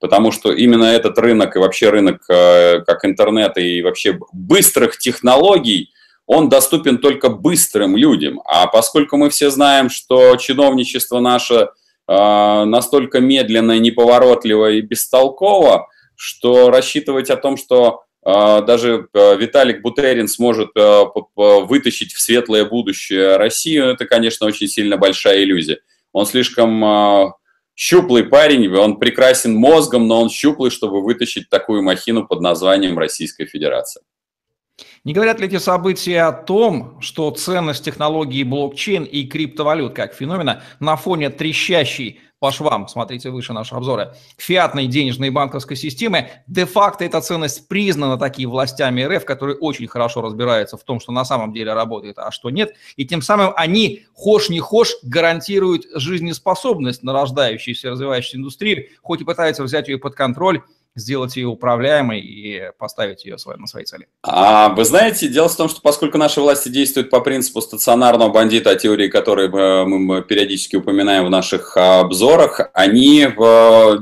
потому 0.00 0.32
что 0.32 0.52
именно 0.52 0.82
этот 0.82 1.16
рынок 1.18 1.54
и 1.54 1.60
вообще 1.60 1.88
рынок 1.88 2.24
э, 2.28 2.80
как 2.80 3.04
интернет 3.04 3.56
и 3.56 3.82
вообще 3.82 4.18
быстрых 4.32 4.98
технологий– 4.98 5.90
он 6.26 6.48
доступен 6.48 6.98
только 6.98 7.28
быстрым 7.28 7.96
людям. 7.96 8.40
А 8.44 8.66
поскольку 8.66 9.16
мы 9.16 9.30
все 9.30 9.50
знаем, 9.50 9.90
что 9.90 10.36
чиновничество 10.36 11.20
наше 11.20 11.54
э, 11.54 11.64
настолько 12.64 13.20
медленно, 13.20 13.78
неповоротливо 13.78 14.72
и 14.72 14.80
бестолково, 14.80 15.88
что 16.16 16.70
рассчитывать 16.70 17.30
о 17.30 17.36
том, 17.36 17.56
что 17.56 18.04
э, 18.24 18.62
даже 18.66 19.08
э, 19.12 19.36
Виталик 19.36 19.82
Бутерин 19.82 20.28
сможет 20.28 20.70
вытащить 21.34 22.12
в 22.12 22.20
светлое 22.20 22.64
будущее 22.64 23.36
Россию, 23.36 23.86
это, 23.86 24.06
конечно, 24.06 24.46
очень 24.46 24.68
сильно 24.68 24.96
большая 24.96 25.42
иллюзия. 25.42 25.80
Он 26.12 26.26
слишком 26.26 27.34
щуплый 27.74 28.24
парень, 28.24 28.68
он 28.74 28.98
прекрасен 28.98 29.54
мозгом, 29.54 30.06
но 30.06 30.20
он 30.20 30.28
щуплый, 30.28 30.70
чтобы 30.70 31.02
вытащить 31.02 31.48
такую 31.48 31.82
махину 31.82 32.26
под 32.26 32.40
названием 32.40 32.98
Российская 32.98 33.46
Федерация. 33.46 34.02
Не 35.04 35.14
говорят 35.14 35.40
ли 35.40 35.48
эти 35.48 35.58
события 35.58 36.22
о 36.22 36.32
том, 36.32 37.00
что 37.00 37.28
ценность 37.32 37.84
технологии 37.84 38.44
блокчейн 38.44 39.02
и 39.02 39.24
криптовалют 39.24 39.94
как 39.94 40.14
феномена 40.14 40.62
на 40.78 40.94
фоне 40.94 41.28
трещащей 41.28 42.20
по 42.38 42.52
швам, 42.52 42.86
смотрите 42.86 43.30
выше 43.30 43.52
нашего 43.52 43.78
обзора, 43.78 44.16
фиатной 44.36 44.86
денежной 44.86 45.28
и 45.28 45.30
банковской 45.32 45.76
системы, 45.76 46.30
де-факто 46.46 47.04
эта 47.04 47.20
ценность 47.20 47.66
признана 47.66 48.16
такими 48.16 48.48
властями 48.48 49.02
РФ, 49.02 49.24
которые 49.24 49.56
очень 49.56 49.88
хорошо 49.88 50.22
разбираются 50.22 50.76
в 50.76 50.84
том, 50.84 51.00
что 51.00 51.10
на 51.10 51.24
самом 51.24 51.52
деле 51.52 51.72
работает, 51.72 52.18
а 52.18 52.30
что 52.30 52.50
нет, 52.50 52.74
и 52.94 53.04
тем 53.04 53.22
самым 53.22 53.52
они, 53.56 54.06
хошь 54.14 54.50
не 54.50 54.60
хошь, 54.60 54.94
гарантируют 55.02 55.84
жизнеспособность 55.94 57.02
нарождающейся, 57.02 57.90
развивающейся 57.90 58.36
индустрии, 58.36 58.90
хоть 59.02 59.20
и 59.20 59.24
пытаются 59.24 59.64
взять 59.64 59.88
ее 59.88 59.98
под 59.98 60.14
контроль, 60.14 60.62
сделать 60.94 61.36
ее 61.36 61.48
управляемой 61.48 62.20
и 62.20 62.70
поставить 62.78 63.24
ее 63.24 63.36
на 63.56 63.66
свои 63.66 63.84
цели? 63.84 64.08
А, 64.22 64.70
вы 64.70 64.84
знаете, 64.84 65.28
дело 65.28 65.48
в 65.48 65.56
том, 65.56 65.68
что 65.68 65.80
поскольку 65.80 66.18
наши 66.18 66.40
власти 66.40 66.68
действуют 66.68 67.10
по 67.10 67.20
принципу 67.20 67.60
стационарного 67.60 68.30
бандита, 68.30 68.70
о 68.70 68.76
теории 68.76 69.08
которой 69.08 69.48
мы 69.48 70.22
периодически 70.22 70.76
упоминаем 70.76 71.26
в 71.26 71.30
наших 71.30 71.76
обзорах, 71.76 72.60
они 72.74 73.26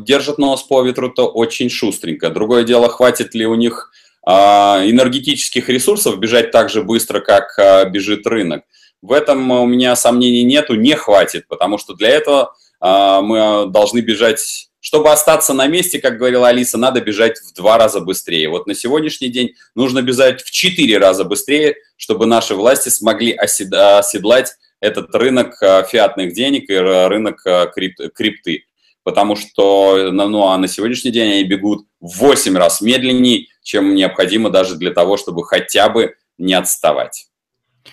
держат 0.04 0.38
нос 0.38 0.62
по 0.62 0.82
ветру-то 0.82 1.28
очень 1.28 1.70
шустренько. 1.70 2.30
Другое 2.30 2.64
дело, 2.64 2.88
хватит 2.88 3.34
ли 3.34 3.46
у 3.46 3.54
них 3.54 3.92
а, 4.26 4.82
энергетических 4.84 5.68
ресурсов 5.68 6.18
бежать 6.18 6.50
так 6.50 6.70
же 6.70 6.82
быстро, 6.82 7.20
как 7.20 7.58
а, 7.58 7.84
бежит 7.84 8.26
рынок. 8.26 8.64
В 9.00 9.12
этом 9.12 9.50
у 9.50 9.66
меня 9.66 9.96
сомнений 9.96 10.44
нету, 10.44 10.74
не 10.74 10.94
хватит, 10.94 11.46
потому 11.48 11.78
что 11.78 11.94
для 11.94 12.10
этого 12.10 12.54
мы 12.82 13.66
должны 13.68 14.00
бежать 14.00 14.69
чтобы 14.80 15.12
остаться 15.12 15.52
на 15.52 15.66
месте, 15.66 16.00
как 16.00 16.18
говорила 16.18 16.48
Алиса, 16.48 16.78
надо 16.78 17.00
бежать 17.00 17.38
в 17.38 17.52
два 17.54 17.78
раза 17.78 18.00
быстрее. 18.00 18.48
Вот 18.48 18.66
на 18.66 18.74
сегодняшний 18.74 19.28
день 19.28 19.54
нужно 19.74 20.02
бежать 20.02 20.42
в 20.42 20.50
четыре 20.50 20.98
раза 20.98 21.24
быстрее, 21.24 21.76
чтобы 21.96 22.26
наши 22.26 22.54
власти 22.54 22.88
смогли 22.88 23.32
оседлать 23.32 24.54
этот 24.80 25.14
рынок 25.14 25.62
а, 25.62 25.82
фиатных 25.82 26.32
денег 26.32 26.70
и 26.70 26.76
рынок 26.76 27.46
а, 27.46 27.66
крипты. 27.66 28.64
Потому 29.02 29.36
что 29.36 30.10
ну, 30.10 30.48
а 30.48 30.58
на 30.58 30.68
сегодняшний 30.68 31.10
день 31.10 31.32
они 31.32 31.44
бегут 31.44 31.86
в 32.00 32.18
8 32.18 32.56
раз 32.56 32.80
медленнее, 32.80 33.46
чем 33.62 33.94
необходимо 33.94 34.50
даже 34.50 34.76
для 34.76 34.90
того, 34.90 35.16
чтобы 35.16 35.44
хотя 35.44 35.88
бы 35.88 36.14
не 36.38 36.54
отставать. 36.54 37.29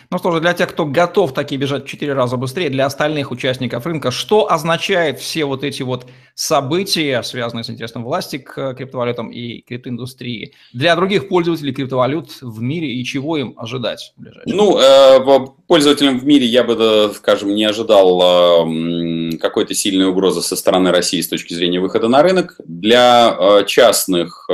Ну 0.09 0.17
что 0.17 0.31
же, 0.31 0.39
для 0.41 0.53
тех, 0.53 0.69
кто 0.69 0.85
готов 0.85 1.33
таки 1.33 1.57
бежать 1.57 1.85
4 1.85 2.13
раза 2.13 2.37
быстрее, 2.37 2.69
для 2.69 2.85
остальных 2.85 3.31
участников 3.31 3.85
рынка, 3.85 4.11
что 4.11 4.51
означает 4.51 5.19
все 5.19 5.45
вот 5.45 5.63
эти 5.63 5.83
вот 5.83 6.07
события, 6.35 7.21
связанные 7.23 7.63
с 7.63 7.69
интересом 7.69 8.03
власти 8.03 8.37
к 8.37 8.73
криптовалютам 8.73 9.29
и 9.29 9.61
криптоиндустрии, 9.61 10.53
для 10.73 10.95
других 10.95 11.29
пользователей 11.29 11.73
криптовалют 11.73 12.29
в 12.41 12.61
мире 12.61 12.93
и 12.93 13.03
чего 13.03 13.37
им 13.37 13.53
ожидать? 13.57 14.13
Ну, 14.45 14.77
э, 14.77 15.47
пользователям 15.67 16.19
в 16.19 16.25
мире 16.25 16.45
я 16.45 16.63
бы, 16.63 17.11
скажем, 17.15 17.53
не 17.55 17.65
ожидал 17.65 18.21
э, 18.21 19.37
какой-то 19.37 19.73
сильной 19.73 20.07
угрозы 20.07 20.41
со 20.41 20.55
стороны 20.55 20.91
России 20.91 21.21
с 21.21 21.27
точки 21.27 21.53
зрения 21.53 21.79
выхода 21.79 22.07
на 22.07 22.21
рынок. 22.21 22.59
Для 22.65 23.35
э, 23.39 23.65
частных 23.65 24.47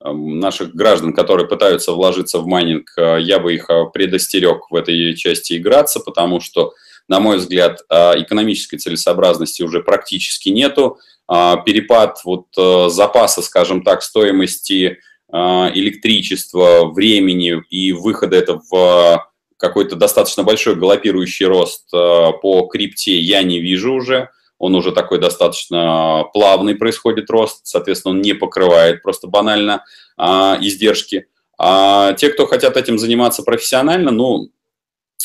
наших 0.00 0.74
граждан, 0.74 1.12
которые 1.12 1.48
пытаются 1.48 1.92
вложиться 1.92 2.38
в 2.38 2.46
майнинг, 2.46 2.92
э, 2.96 3.18
я 3.20 3.38
бы 3.38 3.54
их 3.54 3.68
э, 3.68 3.86
предостерег 3.92 4.70
в 4.70 4.74
этой 4.74 5.14
части 5.16 5.56
играться, 5.56 6.00
потому 6.00 6.40
что, 6.40 6.72
на 7.08 7.20
мой 7.20 7.38
взгляд, 7.38 7.80
э, 7.90 8.22
экономической 8.22 8.76
целесообразности 8.76 9.62
уже 9.62 9.80
практически 9.80 10.50
нету. 10.50 10.98
Перепад 11.30 12.22
вот 12.24 12.46
запаса, 12.90 13.42
скажем 13.42 13.82
так, 13.82 14.02
стоимости 14.02 14.96
электричества, 15.30 16.86
времени 16.86 17.62
и 17.68 17.92
выхода 17.92 18.34
это 18.34 18.62
в 18.70 19.30
какой-то 19.58 19.94
достаточно 19.96 20.42
большой 20.42 20.76
галопирующий 20.76 21.44
рост 21.44 21.90
по 21.90 22.66
крипте 22.72 23.18
я 23.18 23.42
не 23.42 23.60
вижу 23.60 23.92
уже 23.92 24.30
он 24.58 24.74
уже 24.74 24.92
такой 24.92 25.18
достаточно 25.18 26.24
плавный 26.32 26.74
происходит 26.74 27.30
рост, 27.30 27.60
соответственно, 27.66 28.14
он 28.14 28.20
не 28.20 28.34
покрывает 28.34 29.02
просто 29.02 29.28
банально 29.28 29.84
а, 30.16 30.58
издержки. 30.60 31.26
А 31.58 32.12
те, 32.14 32.28
кто 32.30 32.46
хотят 32.46 32.76
этим 32.76 32.98
заниматься 32.98 33.42
профессионально, 33.42 34.10
ну, 34.10 34.50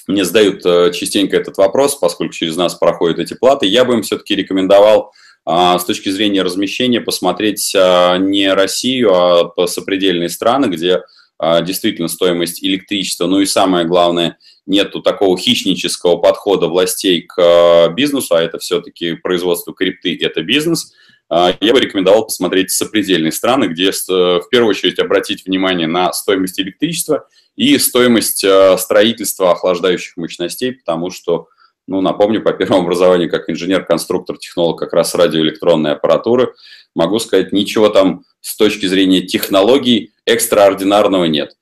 мне 0.08 0.24
задают 0.24 0.66
а, 0.66 0.92
частенько 0.92 1.36
этот 1.36 1.58
вопрос, 1.58 1.96
поскольку 1.96 2.34
через 2.34 2.56
нас 2.56 2.76
проходят 2.76 3.20
эти 3.20 3.34
платы, 3.34 3.66
я 3.66 3.86
бы 3.86 3.96
им 3.96 4.04
все-таки 4.04 4.36
рекомендовал 4.36 5.12
а, 5.46 5.78
с 5.80 5.86
точки 5.86 6.10
зрения 6.10 6.44
размещения 6.44 7.02
посмотреть 7.02 7.74
а, 7.76 8.18
не 8.18 8.54
Россию, 8.54 9.14
а 9.14 9.68
сопредельные 9.68 10.30
страны, 10.30 10.68
где 10.68 11.02
а, 11.40 11.62
действительно 11.62 12.08
стоимость 12.08 12.64
электричества, 12.64 13.26
ну 13.26 13.40
и 13.40 13.46
самое 13.46 13.86
главное– 13.86 14.38
нету 14.66 15.02
такого 15.02 15.38
хищнического 15.38 16.18
подхода 16.18 16.68
властей 16.68 17.22
к 17.22 17.38
э, 17.38 17.94
бизнесу, 17.94 18.36
а 18.36 18.42
это 18.42 18.60
все-таки 18.60 19.14
производство 19.14 19.74
крипты– 19.74 20.18
это 20.22 20.42
бизнес, 20.42 20.94
а, 21.30 21.56
я 21.62 21.74
бы 21.74 21.80
рекомендовал 21.80 22.26
посмотреть 22.26 22.70
сопредельные 22.70 23.32
страны, 23.32 23.66
где 23.66 23.92
в 23.92 24.44
первую 24.52 24.70
очередь 24.70 25.00
обратить 25.00 25.46
внимание 25.46 25.88
на 25.88 26.14
стоимость 26.14 26.60
электричества 26.60 27.28
и 27.56 27.78
стоимость 27.80 28.44
э, 28.44 28.78
строительства 28.78 29.52
охлаждающих 29.52 30.16
мощностей, 30.18 30.74
потому 30.74 31.10
что, 31.10 31.48
ну, 31.88 32.02
напомню, 32.02 32.42
по 32.42 32.52
первому 32.54 32.84
образованию 32.84 33.32
как 33.32 33.50
инженер-конструктор, 33.50 34.38
технолог 34.38 34.80
как 34.80 34.94
раз 34.94 35.16
радиоэлектронной 35.16 35.94
аппаратуры, 35.94 36.54
могу 36.96 37.20
сказать, 37.20 37.52
ничего 37.52 37.90
там 37.90 38.26
с 38.42 38.56
точки 38.56 38.86
зрения 38.86 39.22
технологий 39.22 40.14
экстраординарного 40.26 41.26
нет. 41.26 41.56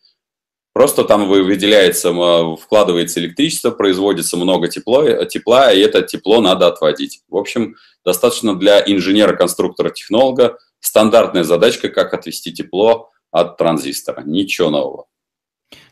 Просто 0.73 1.03
там 1.03 1.27
выделяется, 1.27 2.13
вкладывается 2.55 3.19
электричество, 3.19 3.71
производится 3.71 4.37
много 4.37 4.69
тепла, 4.69 5.25
тепла, 5.25 5.71
и 5.73 5.79
это 5.79 6.01
тепло 6.01 6.39
надо 6.39 6.67
отводить. 6.67 7.21
В 7.27 7.35
общем, 7.35 7.75
достаточно 8.05 8.55
для 8.55 8.79
инженера-конструктора-технолога 8.79 10.57
стандартная 10.79 11.43
задачка, 11.43 11.89
как 11.89 12.13
отвести 12.13 12.53
тепло 12.53 13.09
от 13.31 13.57
транзистора. 13.57 14.23
Ничего 14.25 14.69
нового. 14.69 15.05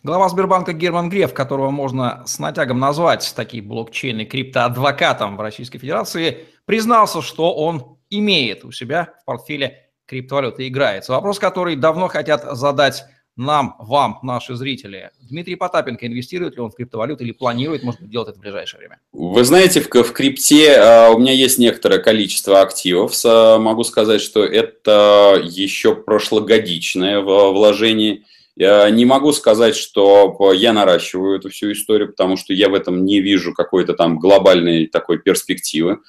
Глава 0.01 0.29
Сбербанка 0.29 0.71
Герман 0.71 1.09
Греф, 1.09 1.33
которого 1.33 1.71
можно 1.71 2.23
с 2.25 2.39
натягом 2.39 2.79
назвать 2.79 3.33
такие 3.35 3.61
блокчейны 3.61 4.25
криптоадвокатом 4.25 5.35
в 5.35 5.41
Российской 5.41 5.79
Федерации, 5.79 6.47
признался, 6.65 7.21
что 7.21 7.53
он 7.53 7.97
имеет 8.09 8.63
у 8.63 8.71
себя 8.71 9.13
в 9.21 9.25
портфеле 9.25 9.89
криптовалюты 10.05 10.67
играется. 10.67 11.11
Вопрос, 11.11 11.37
который 11.37 11.75
давно 11.75 12.07
хотят 12.07 12.43
задать 12.57 13.05
нам, 13.39 13.75
вам, 13.79 14.19
наши 14.21 14.55
зрители. 14.55 15.11
Дмитрий 15.21 15.55
Потапенко, 15.55 16.05
инвестирует 16.05 16.55
ли 16.55 16.61
он 16.61 16.71
в 16.71 16.75
криптовалюту 16.75 17.23
или 17.23 17.31
планирует, 17.31 17.83
может 17.83 18.01
быть, 18.01 18.09
делать 18.09 18.29
это 18.29 18.37
в 18.37 18.41
ближайшее 18.41 18.79
время? 18.79 18.99
Вы 19.13 19.43
знаете, 19.45 19.81
в, 19.81 19.87
в 19.87 20.11
крипте 20.11 20.75
uh, 20.77 21.13
у 21.13 21.19
меня 21.19 21.31
есть 21.31 21.57
некоторое 21.57 21.99
количество 21.99 22.61
активов. 22.61 23.13
Uh, 23.13 23.57
могу 23.57 23.83
сказать, 23.83 24.21
что 24.21 24.43
это 24.43 25.41
еще 25.43 25.95
прошлогодичное 25.95 27.21
вложение. 27.21 28.23
Я 28.57 28.89
не 28.89 29.05
могу 29.05 29.31
сказать, 29.31 29.77
что 29.77 30.51
я 30.51 30.73
наращиваю 30.73 31.39
эту 31.39 31.49
всю 31.49 31.71
историю, 31.71 32.09
потому 32.09 32.35
что 32.35 32.53
я 32.53 32.67
в 32.67 32.73
этом 32.73 33.05
не 33.05 33.21
вижу 33.21 33.53
какой-то 33.53 33.93
там 33.93 34.19
глобальной 34.19 34.87
такой 34.87 35.17
перспективы. 35.17 35.99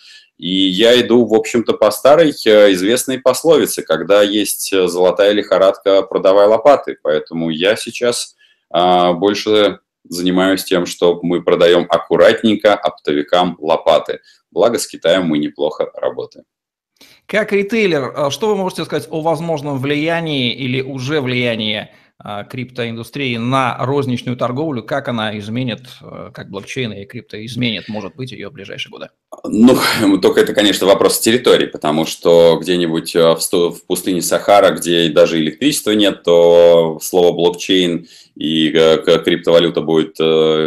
И 0.41 0.69
я 0.69 0.99
иду, 0.99 1.27
в 1.27 1.35
общем-то, 1.35 1.75
по 1.75 1.91
старой 1.91 2.31
э, 2.31 2.73
известной 2.73 3.19
пословице, 3.19 3.83
когда 3.83 4.23
есть 4.23 4.73
э, 4.73 4.89
золотая 4.89 5.33
лихорадка, 5.33 6.01
продавай 6.01 6.47
лопаты. 6.47 6.97
Поэтому 7.03 7.51
я 7.51 7.77
сейчас 7.77 8.37
а, 8.71 9.13
больше 9.13 9.81
занимаюсь 10.05 10.65
тем, 10.65 10.87
что 10.87 11.21
мы 11.23 11.43
продаем 11.43 11.85
аккуратненько 11.91 12.75
оптовикам 12.75 13.59
лопаты. 13.61 14.21
Благо 14.51 14.79
с 14.79 14.87
Китаем 14.87 15.27
мы 15.27 15.37
неплохо 15.37 15.91
работаем. 15.93 16.47
Как 17.27 17.53
ритейлер, 17.53 18.11
а 18.17 18.31
что 18.31 18.49
вы 18.49 18.57
можете 18.57 18.87
сказать 18.87 19.09
о 19.11 19.21
возможном 19.21 19.79
влиянии 19.79 20.55
или 20.55 20.81
уже 20.81 21.21
влиянии 21.21 21.91
криптоиндустрии 22.23 23.37
на 23.37 23.77
розничную 23.79 24.37
торговлю, 24.37 24.83
как 24.83 25.09
она 25.09 25.39
изменит, 25.39 25.81
э, 26.03 26.31
как 26.35 26.51
блокчейн 26.51 26.93
и 26.93 27.05
крипто 27.07 27.43
изменит, 27.47 27.89
может 27.89 28.15
быть, 28.15 28.33
ее 28.33 28.51
в 28.51 28.53
ближайшие 28.53 28.91
годы? 28.91 29.09
Ну, 29.45 29.77
только 30.21 30.41
это, 30.41 30.53
конечно, 30.53 30.87
вопрос 30.87 31.21
территории, 31.21 31.67
потому 31.67 32.05
что 32.05 32.59
где-нибудь 32.61 33.17
э, 33.17 33.35
в 33.35 33.87
пустыне 33.87 34.21
Сахара, 34.21 34.71
где 34.73 35.09
даже 35.09 35.39
электричества 35.39 35.93
нет, 35.93 36.23
то 36.23 36.99
слово 37.03 37.33
блокчейн 37.33 38.07
и 38.37 38.71
э, 38.71 38.99
криптовалюта 39.25 39.81
будет 39.81 40.17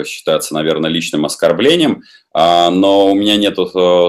считаться, 0.07 0.53
наверное, 0.55 0.89
личным 0.89 1.25
оскорблением. 1.25 2.03
А, 2.35 2.71
но 2.71 3.11
у 3.11 3.15
меня 3.15 3.35
нет 3.37 3.57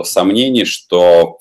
сомнений, 0.07 0.65
что 0.65 1.39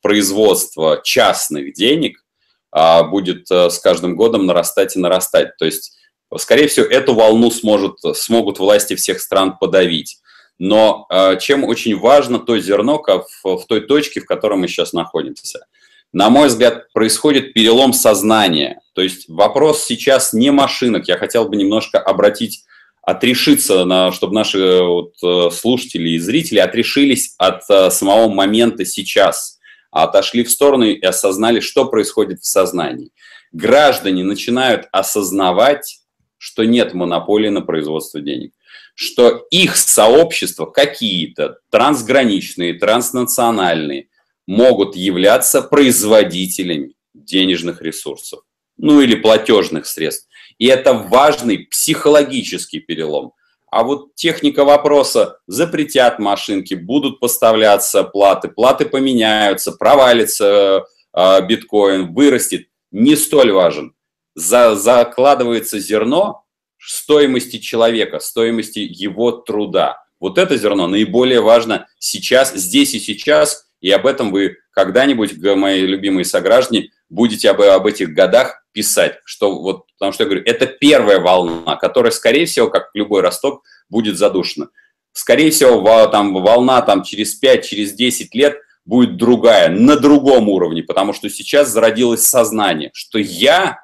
производство 0.00 1.00
частных 1.04 1.74
денег– 1.74 2.24
а, 2.29 2.29
будет 2.72 3.50
э, 3.50 3.70
с 3.70 3.78
каждым 3.78 4.16
годом 4.16 4.46
нарастать 4.46 4.96
и 4.96 5.00
нарастать. 5.00 5.56
То 5.58 5.64
есть, 5.64 5.96
скорее 6.36 6.68
всего, 6.68 6.86
эту 6.86 7.14
волну 7.14 7.50
сможет, 7.50 7.98
смогут 8.14 8.58
власти 8.58 8.94
всех 8.94 9.20
стран 9.20 9.56
подавить. 9.58 10.18
Но 10.58 11.06
э, 11.10 11.38
чем 11.40 11.64
очень 11.64 11.98
важно 11.98 12.38
то 12.38 12.58
зерно 12.58 13.02
в 13.42 13.64
той 13.66 13.80
точке, 13.80 14.20
в 14.20 14.26
которой 14.26 14.58
мы 14.58 14.68
сейчас 14.68 14.92
находимся. 14.92 15.66
На 16.12 16.28
мой 16.28 16.48
взгляд, 16.48 16.92
происходит 16.92 17.54
перелом 17.54 17.92
сознания. 17.92 18.80
То 18.94 19.02
есть 19.02 19.28
вопрос 19.28 19.84
сейчас 19.84 20.32
не 20.32 20.50
машинок. 20.50 21.08
Я 21.08 21.16
хотел 21.16 21.48
бы 21.48 21.56
немножко 21.56 21.98
обратить 21.98 22.64
отрешиться, 23.02 23.84
на, 23.84 24.12
чтобы 24.12 24.34
наши 24.34 24.82
вот, 24.82 25.14
э, 25.24 25.50
слушатели 25.50 26.10
и 26.10 26.18
зрители 26.18 26.58
отрешились 26.58 27.34
от 27.38 27.64
самого 27.92 28.28
момента 28.28 28.84
сейчас 28.84 29.59
а 29.90 30.04
отошли 30.04 30.44
в 30.44 30.50
сторону 30.50 30.84
и 30.84 31.00
осознали, 31.00 31.60
что 31.60 31.86
происходит 31.86 32.40
в 32.40 32.46
сознании. 32.46 33.12
Граждане 33.52 34.24
начинают 34.24 34.88
осознавать, 34.92 36.00
что 36.38 36.64
нет 36.64 36.94
монополии 36.94 37.48
на 37.48 37.60
производство 37.60 38.20
денег, 38.20 38.52
что 38.94 39.46
их 39.50 39.76
сообщества 39.76 40.66
какие-то 40.66 41.58
трансграничные, 41.70 42.74
транснациональные 42.74 44.08
могут 44.46 44.96
являться 44.96 45.62
производителями 45.62 46.94
денежных 47.14 47.82
ресурсов, 47.82 48.40
ну 48.76 49.00
или 49.00 49.16
платежных 49.16 49.86
средств. 49.86 50.28
И 50.58 50.66
это 50.66 50.92
важный 50.94 51.66
психологический 51.66 52.80
перелом. 52.80 53.32
А 53.70 53.84
вот 53.84 54.14
техника 54.16 54.64
вопроса, 54.64 55.38
запретят 55.46 56.18
машинки, 56.18 56.74
будут 56.74 57.20
поставляться 57.20 58.02
платы, 58.02 58.48
платы 58.48 58.84
поменяются, 58.84 59.70
провалится 59.72 60.84
э, 61.14 61.46
биткоин, 61.46 62.12
вырастет, 62.12 62.66
не 62.90 63.14
столь 63.14 63.52
важен. 63.52 63.94
За, 64.34 64.74
закладывается 64.74 65.78
зерно 65.78 66.44
стоимости 66.78 67.58
человека, 67.58 68.18
стоимости 68.18 68.80
его 68.80 69.30
труда. 69.32 70.02
Вот 70.18 70.38
это 70.38 70.56
зерно 70.56 70.88
наиболее 70.88 71.40
важно 71.40 71.86
сейчас, 71.98 72.52
здесь 72.52 72.94
и 72.94 73.00
сейчас, 73.00 73.68
и 73.80 73.90
об 73.90 74.06
этом 74.06 74.32
вы 74.32 74.56
когда-нибудь, 74.72 75.40
мои 75.56 75.82
любимые 75.82 76.24
сограждане, 76.24 76.90
будете 77.08 77.50
об, 77.50 77.60
об 77.60 77.86
этих 77.86 78.14
годах 78.14 78.59
писать, 78.72 79.18
что 79.24 79.60
вот, 79.60 79.86
потому 79.98 80.12
что 80.12 80.24
я 80.24 80.28
говорю, 80.28 80.44
это 80.46 80.66
первая 80.66 81.20
волна, 81.20 81.76
которая, 81.76 82.12
скорее 82.12 82.46
всего, 82.46 82.68
как 82.68 82.90
любой 82.94 83.20
росток, 83.20 83.62
будет 83.88 84.16
задушена. 84.18 84.68
Скорее 85.12 85.50
всего, 85.50 86.06
там, 86.06 86.32
волна 86.34 86.80
там, 86.82 87.02
через 87.02 87.34
5, 87.34 87.66
через 87.66 87.92
10 87.92 88.34
лет 88.34 88.58
будет 88.84 89.16
другая, 89.16 89.68
на 89.68 89.96
другом 89.96 90.48
уровне, 90.48 90.82
потому 90.82 91.12
что 91.12 91.28
сейчас 91.28 91.68
зародилось 91.68 92.24
сознание, 92.24 92.90
что 92.94 93.18
я 93.18 93.78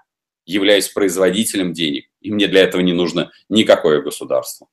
являюсь 0.44 0.88
производителем 0.88 1.72
денег, 1.72 2.06
и 2.20 2.30
мне 2.30 2.46
для 2.46 2.62
этого 2.62 2.80
не 2.80 2.92
нужно 2.92 3.30
никакое 3.48 4.00
государство. 4.00 4.68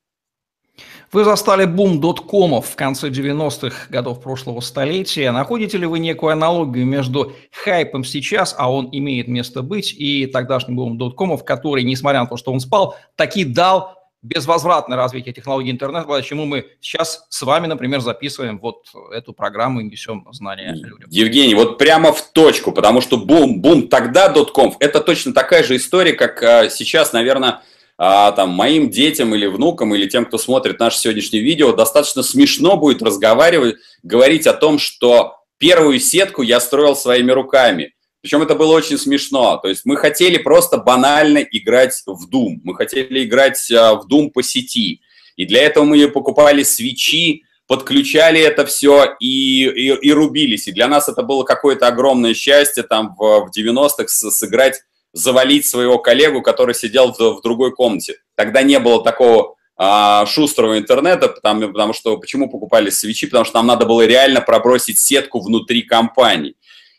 Вы 1.13 1.23
застали 1.25 1.65
бум 1.65 2.01
доткомов 2.01 2.65
в 2.69 2.75
конце 2.75 3.09
90-х 3.09 3.87
годов 3.89 4.19
прошлого 4.19 4.61
столетия. 4.61 5.31
Находите 5.31 5.77
ли 5.77 5.85
вы 5.85 5.99
некую 5.99 6.31
аналогию 6.31 6.87
между 6.87 7.33
хайпом 7.51 8.03
сейчас, 8.03 8.55
а 8.57 8.73
он 8.73 8.89
имеет 8.91 9.27
место 9.27 9.61
быть, 9.61 9.93
и 9.93 10.25
тогдашним 10.25 10.75
бумом 10.75 10.97
доткомов, 10.97 11.45
который, 11.45 11.83
несмотря 11.83 12.21
на 12.21 12.25
то, 12.25 12.35
что 12.35 12.51
он 12.51 12.59
спал, 12.59 12.95
таки 13.15 13.45
дал 13.45 13.95
безвозвратное 14.23 14.97
развитие 14.97 15.35
технологий 15.35 15.69
интернета, 15.69 16.07
почему 16.07 16.45
мы 16.45 16.65
сейчас 16.81 17.27
с 17.29 17.41
вами, 17.43 17.67
например, 17.67 17.99
записываем 17.99 18.57
вот 18.57 18.87
эту 19.11 19.33
программу 19.33 19.81
и 19.81 19.83
несем 19.83 20.27
знания 20.31 20.73
людям. 20.73 21.09
Евгений, 21.11 21.53
вот 21.53 21.77
прямо 21.77 22.11
в 22.11 22.31
точку, 22.31 22.71
потому 22.71 23.01
что 23.01 23.17
бум, 23.17 23.61
бум 23.61 23.87
тогда 23.87 24.29
дотком, 24.29 24.75
это 24.79 24.99
точно 24.99 25.33
такая 25.33 25.61
же 25.61 25.75
история, 25.75 26.13
как 26.13 26.41
а, 26.41 26.69
сейчас, 26.69 27.13
наверное, 27.13 27.61
а, 27.97 28.31
там, 28.31 28.49
моим 28.49 28.89
детям 28.89 29.35
или 29.35 29.45
внукам, 29.45 29.93
или 29.93 30.07
тем, 30.07 30.25
кто 30.25 30.37
смотрит 30.37 30.79
наше 30.79 30.97
сегодняшнее 30.97 31.43
видео, 31.43 31.73
достаточно 31.73 32.23
смешно 32.23 32.77
будет 32.77 33.01
разговаривать, 33.01 33.75
говорить 34.01 34.47
о 34.47 34.53
том, 34.53 34.79
что 34.79 35.37
первую 35.57 35.99
сетку 35.99 36.41
я 36.41 36.59
строил 36.59 36.95
своими 36.95 37.31
руками. 37.31 37.93
Причем 38.21 38.41
это 38.41 38.55
было 38.55 38.73
очень 38.73 38.97
смешно. 38.97 39.57
То 39.57 39.67
есть 39.67 39.85
мы 39.85 39.97
хотели 39.97 40.37
просто 40.37 40.77
банально 40.77 41.39
играть 41.39 42.01
в 42.05 42.29
Doom. 42.29 42.61
Мы 42.63 42.75
хотели 42.75 43.25
играть 43.25 43.69
а, 43.71 43.95
в 43.95 44.07
Doom 44.07 44.29
по 44.29 44.41
сети. 44.41 45.01
И 45.35 45.45
для 45.45 45.63
этого 45.63 45.83
мы 45.83 46.07
покупали 46.07 46.63
свечи, 46.63 47.43
подключали 47.67 48.39
это 48.39 48.65
все 48.65 49.15
и, 49.19 49.65
и, 49.65 49.87
и 49.87 50.11
рубились. 50.11 50.67
И 50.67 50.71
для 50.71 50.87
нас 50.87 51.09
это 51.09 51.21
было 51.23 51.43
какое-то 51.43 51.87
огромное 51.87 52.33
счастье 52.33 52.83
там 52.83 53.15
в, 53.17 53.47
в 53.47 53.51
90-х 53.57 54.07
сыграть, 54.07 54.81
завалить 55.13 55.65
своего 55.65 55.99
коллегу, 55.99 56.41
который 56.41 56.75
сидел 56.75 57.13
в, 57.13 57.19
в 57.19 57.41
другой 57.41 57.71
комнате. 57.71 58.17
Тогда 58.35 58.63
не 58.63 58.79
было 58.79 59.03
такого 59.03 59.55
а, 59.75 60.25
шустрого 60.25 60.77
интернета, 60.77 61.29
потому, 61.29 61.67
потому 61.67 61.93
что 61.93 62.17
почему 62.17 62.49
покупали 62.49 62.89
свечи? 62.89 63.27
Потому 63.27 63.45
что 63.45 63.57
нам 63.57 63.67
надо 63.67 63.85
было 63.85 64.05
реально 64.05 64.41
пробросить 64.41 64.99
сетку 64.99 65.39
внутри 65.39 65.83
компании. 65.83 66.55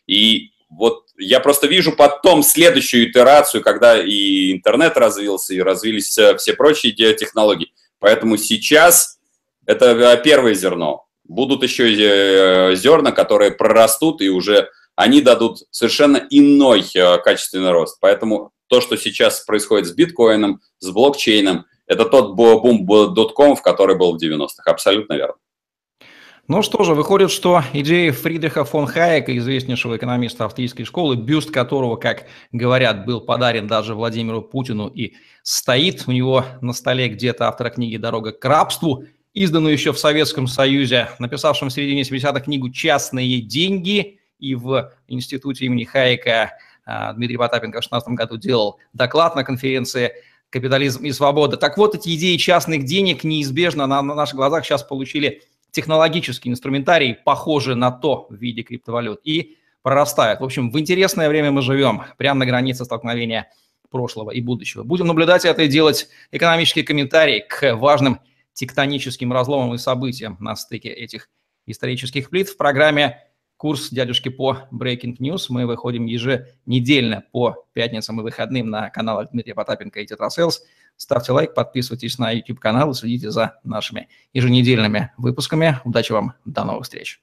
И 0.07 0.51
вот 0.69 1.03
я 1.17 1.39
просто 1.39 1.67
вижу 1.67 1.93
потом 1.93 2.43
следующую 2.43 3.09
итерацию, 3.09 3.61
когда 3.61 4.01
и 4.01 4.51
интернет 4.51 4.97
развился, 4.97 5.53
и 5.53 5.61
развились 5.61 6.17
все, 6.37 6.53
прочие 6.53 6.93
технологии. 6.93 7.73
Поэтому 7.99 8.37
сейчас 8.37 9.19
это 9.65 9.91
э, 9.91 10.23
первое 10.23 10.53
зерно. 10.53 11.05
Будут 11.23 11.63
еще 11.63 11.91
э, 11.91 12.75
зерна, 12.75 13.11
которые 13.11 13.51
прорастут, 13.51 14.21
и 14.21 14.29
уже 14.29 14.69
они 14.95 15.21
дадут 15.21 15.59
совершенно 15.71 16.25
иной 16.29 16.85
э, 16.95 17.17
качественный 17.19 17.71
рост. 17.71 17.97
Поэтому 17.99 18.51
то, 18.67 18.81
что 18.81 18.97
сейчас 18.97 19.41
происходит 19.41 19.87
с 19.87 19.93
биткоином, 19.93 20.61
с 20.79 20.89
блокчейном, 20.89 21.65
это 21.87 22.05
тот 22.05 22.35
бум 22.35 22.85
доткомов, 23.13 23.61
который 23.61 23.95
был 23.95 24.17
в 24.17 24.21
90-х. 24.21 24.63
Абсолютно 24.65 25.13
верно. 25.13 25.35
Ну 26.47 26.61
что 26.61 26.83
же, 26.83 26.93
выходит, 26.93 27.31
что 27.31 27.63
идея 27.73 28.11
Фридриха 28.11 28.65
фон 28.65 28.85
Хайека, 28.85 29.35
известнейшего 29.35 29.97
экономиста 29.97 30.45
австрийской 30.45 30.85
школы, 30.85 31.15
бюст 31.15 31.49
которого, 31.49 31.95
как 31.95 32.27
говорят, 32.51 33.03
был 33.03 33.19
подарен 33.19 33.65
даже 33.65 33.95
Владимиру 33.95 34.43
Путину 34.43 34.87
и 34.87 35.13
стоит 35.41 36.03
у 36.05 36.11
него 36.11 36.45
на 36.61 36.73
столе 36.73 37.07
где-то 37.09 37.47
автора 37.47 37.71
книги 37.71 37.97
«Дорога 37.97 38.31
к 38.31 38.45
рабству», 38.45 39.05
изданную 39.33 39.73
еще 39.73 39.91
в 39.91 39.97
Советском 39.97 40.45
Союзе, 40.45 41.09
написавшим 41.17 41.69
в 41.69 41.73
середине 41.73 42.03
70-х 42.03 42.41
книгу 42.41 42.69
«Частные 42.69 43.41
деньги», 43.41 44.19
и 44.39 44.55
в 44.55 44.91
институте 45.07 45.65
имени 45.65 45.83
Хайека 45.83 46.53
а, 46.85 47.13
Дмитрий 47.13 47.37
Потапенко 47.37 47.81
в 47.81 47.87
2016 47.87 48.09
году 48.09 48.37
делал 48.37 48.79
доклад 48.93 49.35
на 49.35 49.43
конференции 49.43 50.13
«Капитализм 50.49 51.03
и 51.03 51.11
свобода». 51.11 51.57
Так 51.57 51.77
вот, 51.77 51.95
эти 51.95 52.15
идеи 52.15 52.37
частных 52.37 52.85
денег 52.85 53.23
неизбежно 53.23 53.87
на, 53.87 54.01
на 54.01 54.15
наших 54.15 54.35
глазах 54.35 54.65
сейчас 54.65 54.83
получили 54.83 55.41
технологический 55.71 56.49
инструментарий, 56.49 57.15
похожий 57.15 57.75
на 57.75 57.91
то 57.91 58.27
в 58.29 58.35
виде 58.35 58.63
криптовалют, 58.63 59.19
и 59.23 59.57
прорастают. 59.81 60.39
В 60.39 60.43
общем, 60.43 60.71
в 60.71 60.79
интересное 60.79 61.29
время 61.29 61.51
мы 61.51 61.61
живем, 61.61 62.03
прямо 62.17 62.39
на 62.39 62.45
границе 62.45 62.85
столкновения 62.85 63.51
прошлого 63.91 64.31
и 64.31 64.41
будущего. 64.41 64.83
Будем 64.83 65.07
наблюдать 65.07 65.45
это 65.45 65.63
и 65.63 65.67
делать 65.67 66.07
экономические 66.31 66.85
комментарии 66.85 67.45
к 67.47 67.75
важным 67.75 68.19
тектоническим 68.53 69.31
разломам 69.31 69.75
и 69.75 69.77
событиям 69.77 70.37
на 70.39 70.55
стыке 70.55 70.89
этих 70.89 71.29
исторических 71.65 72.29
плит 72.29 72.49
в 72.49 72.57
программе 72.57 73.19
«Курс 73.65 73.89
дядюшки 73.89 74.29
по 74.29 74.67
Breaking 74.71 75.17
News». 75.17 75.47
Мы 75.49 75.65
выходим 75.65 76.05
еженедельно 76.05 77.23
по 77.31 77.65
пятницам 77.73 78.19
и 78.19 78.23
выходным 78.23 78.69
на 78.69 78.91
каналах 78.91 79.31
Дмитрия 79.31 79.55
Потапенко 79.55 80.01
и 80.01 80.05
Тетрасейлс. 80.05 80.61
Ставьте 80.97 81.31
лайк, 81.31 81.55
подписывайтесь 81.55 82.19
на 82.19 82.29
YouTube-канал 82.29 82.91
и 82.91 82.93
следите 82.93 83.31
за 83.31 83.59
нашими 83.63 84.07
еженедельными 84.33 85.13
выпусками. 85.17 85.79
Удачи 85.83 86.11
вам, 86.11 86.33
до 86.45 86.63
новых 86.63 86.83
встреч! 86.83 87.19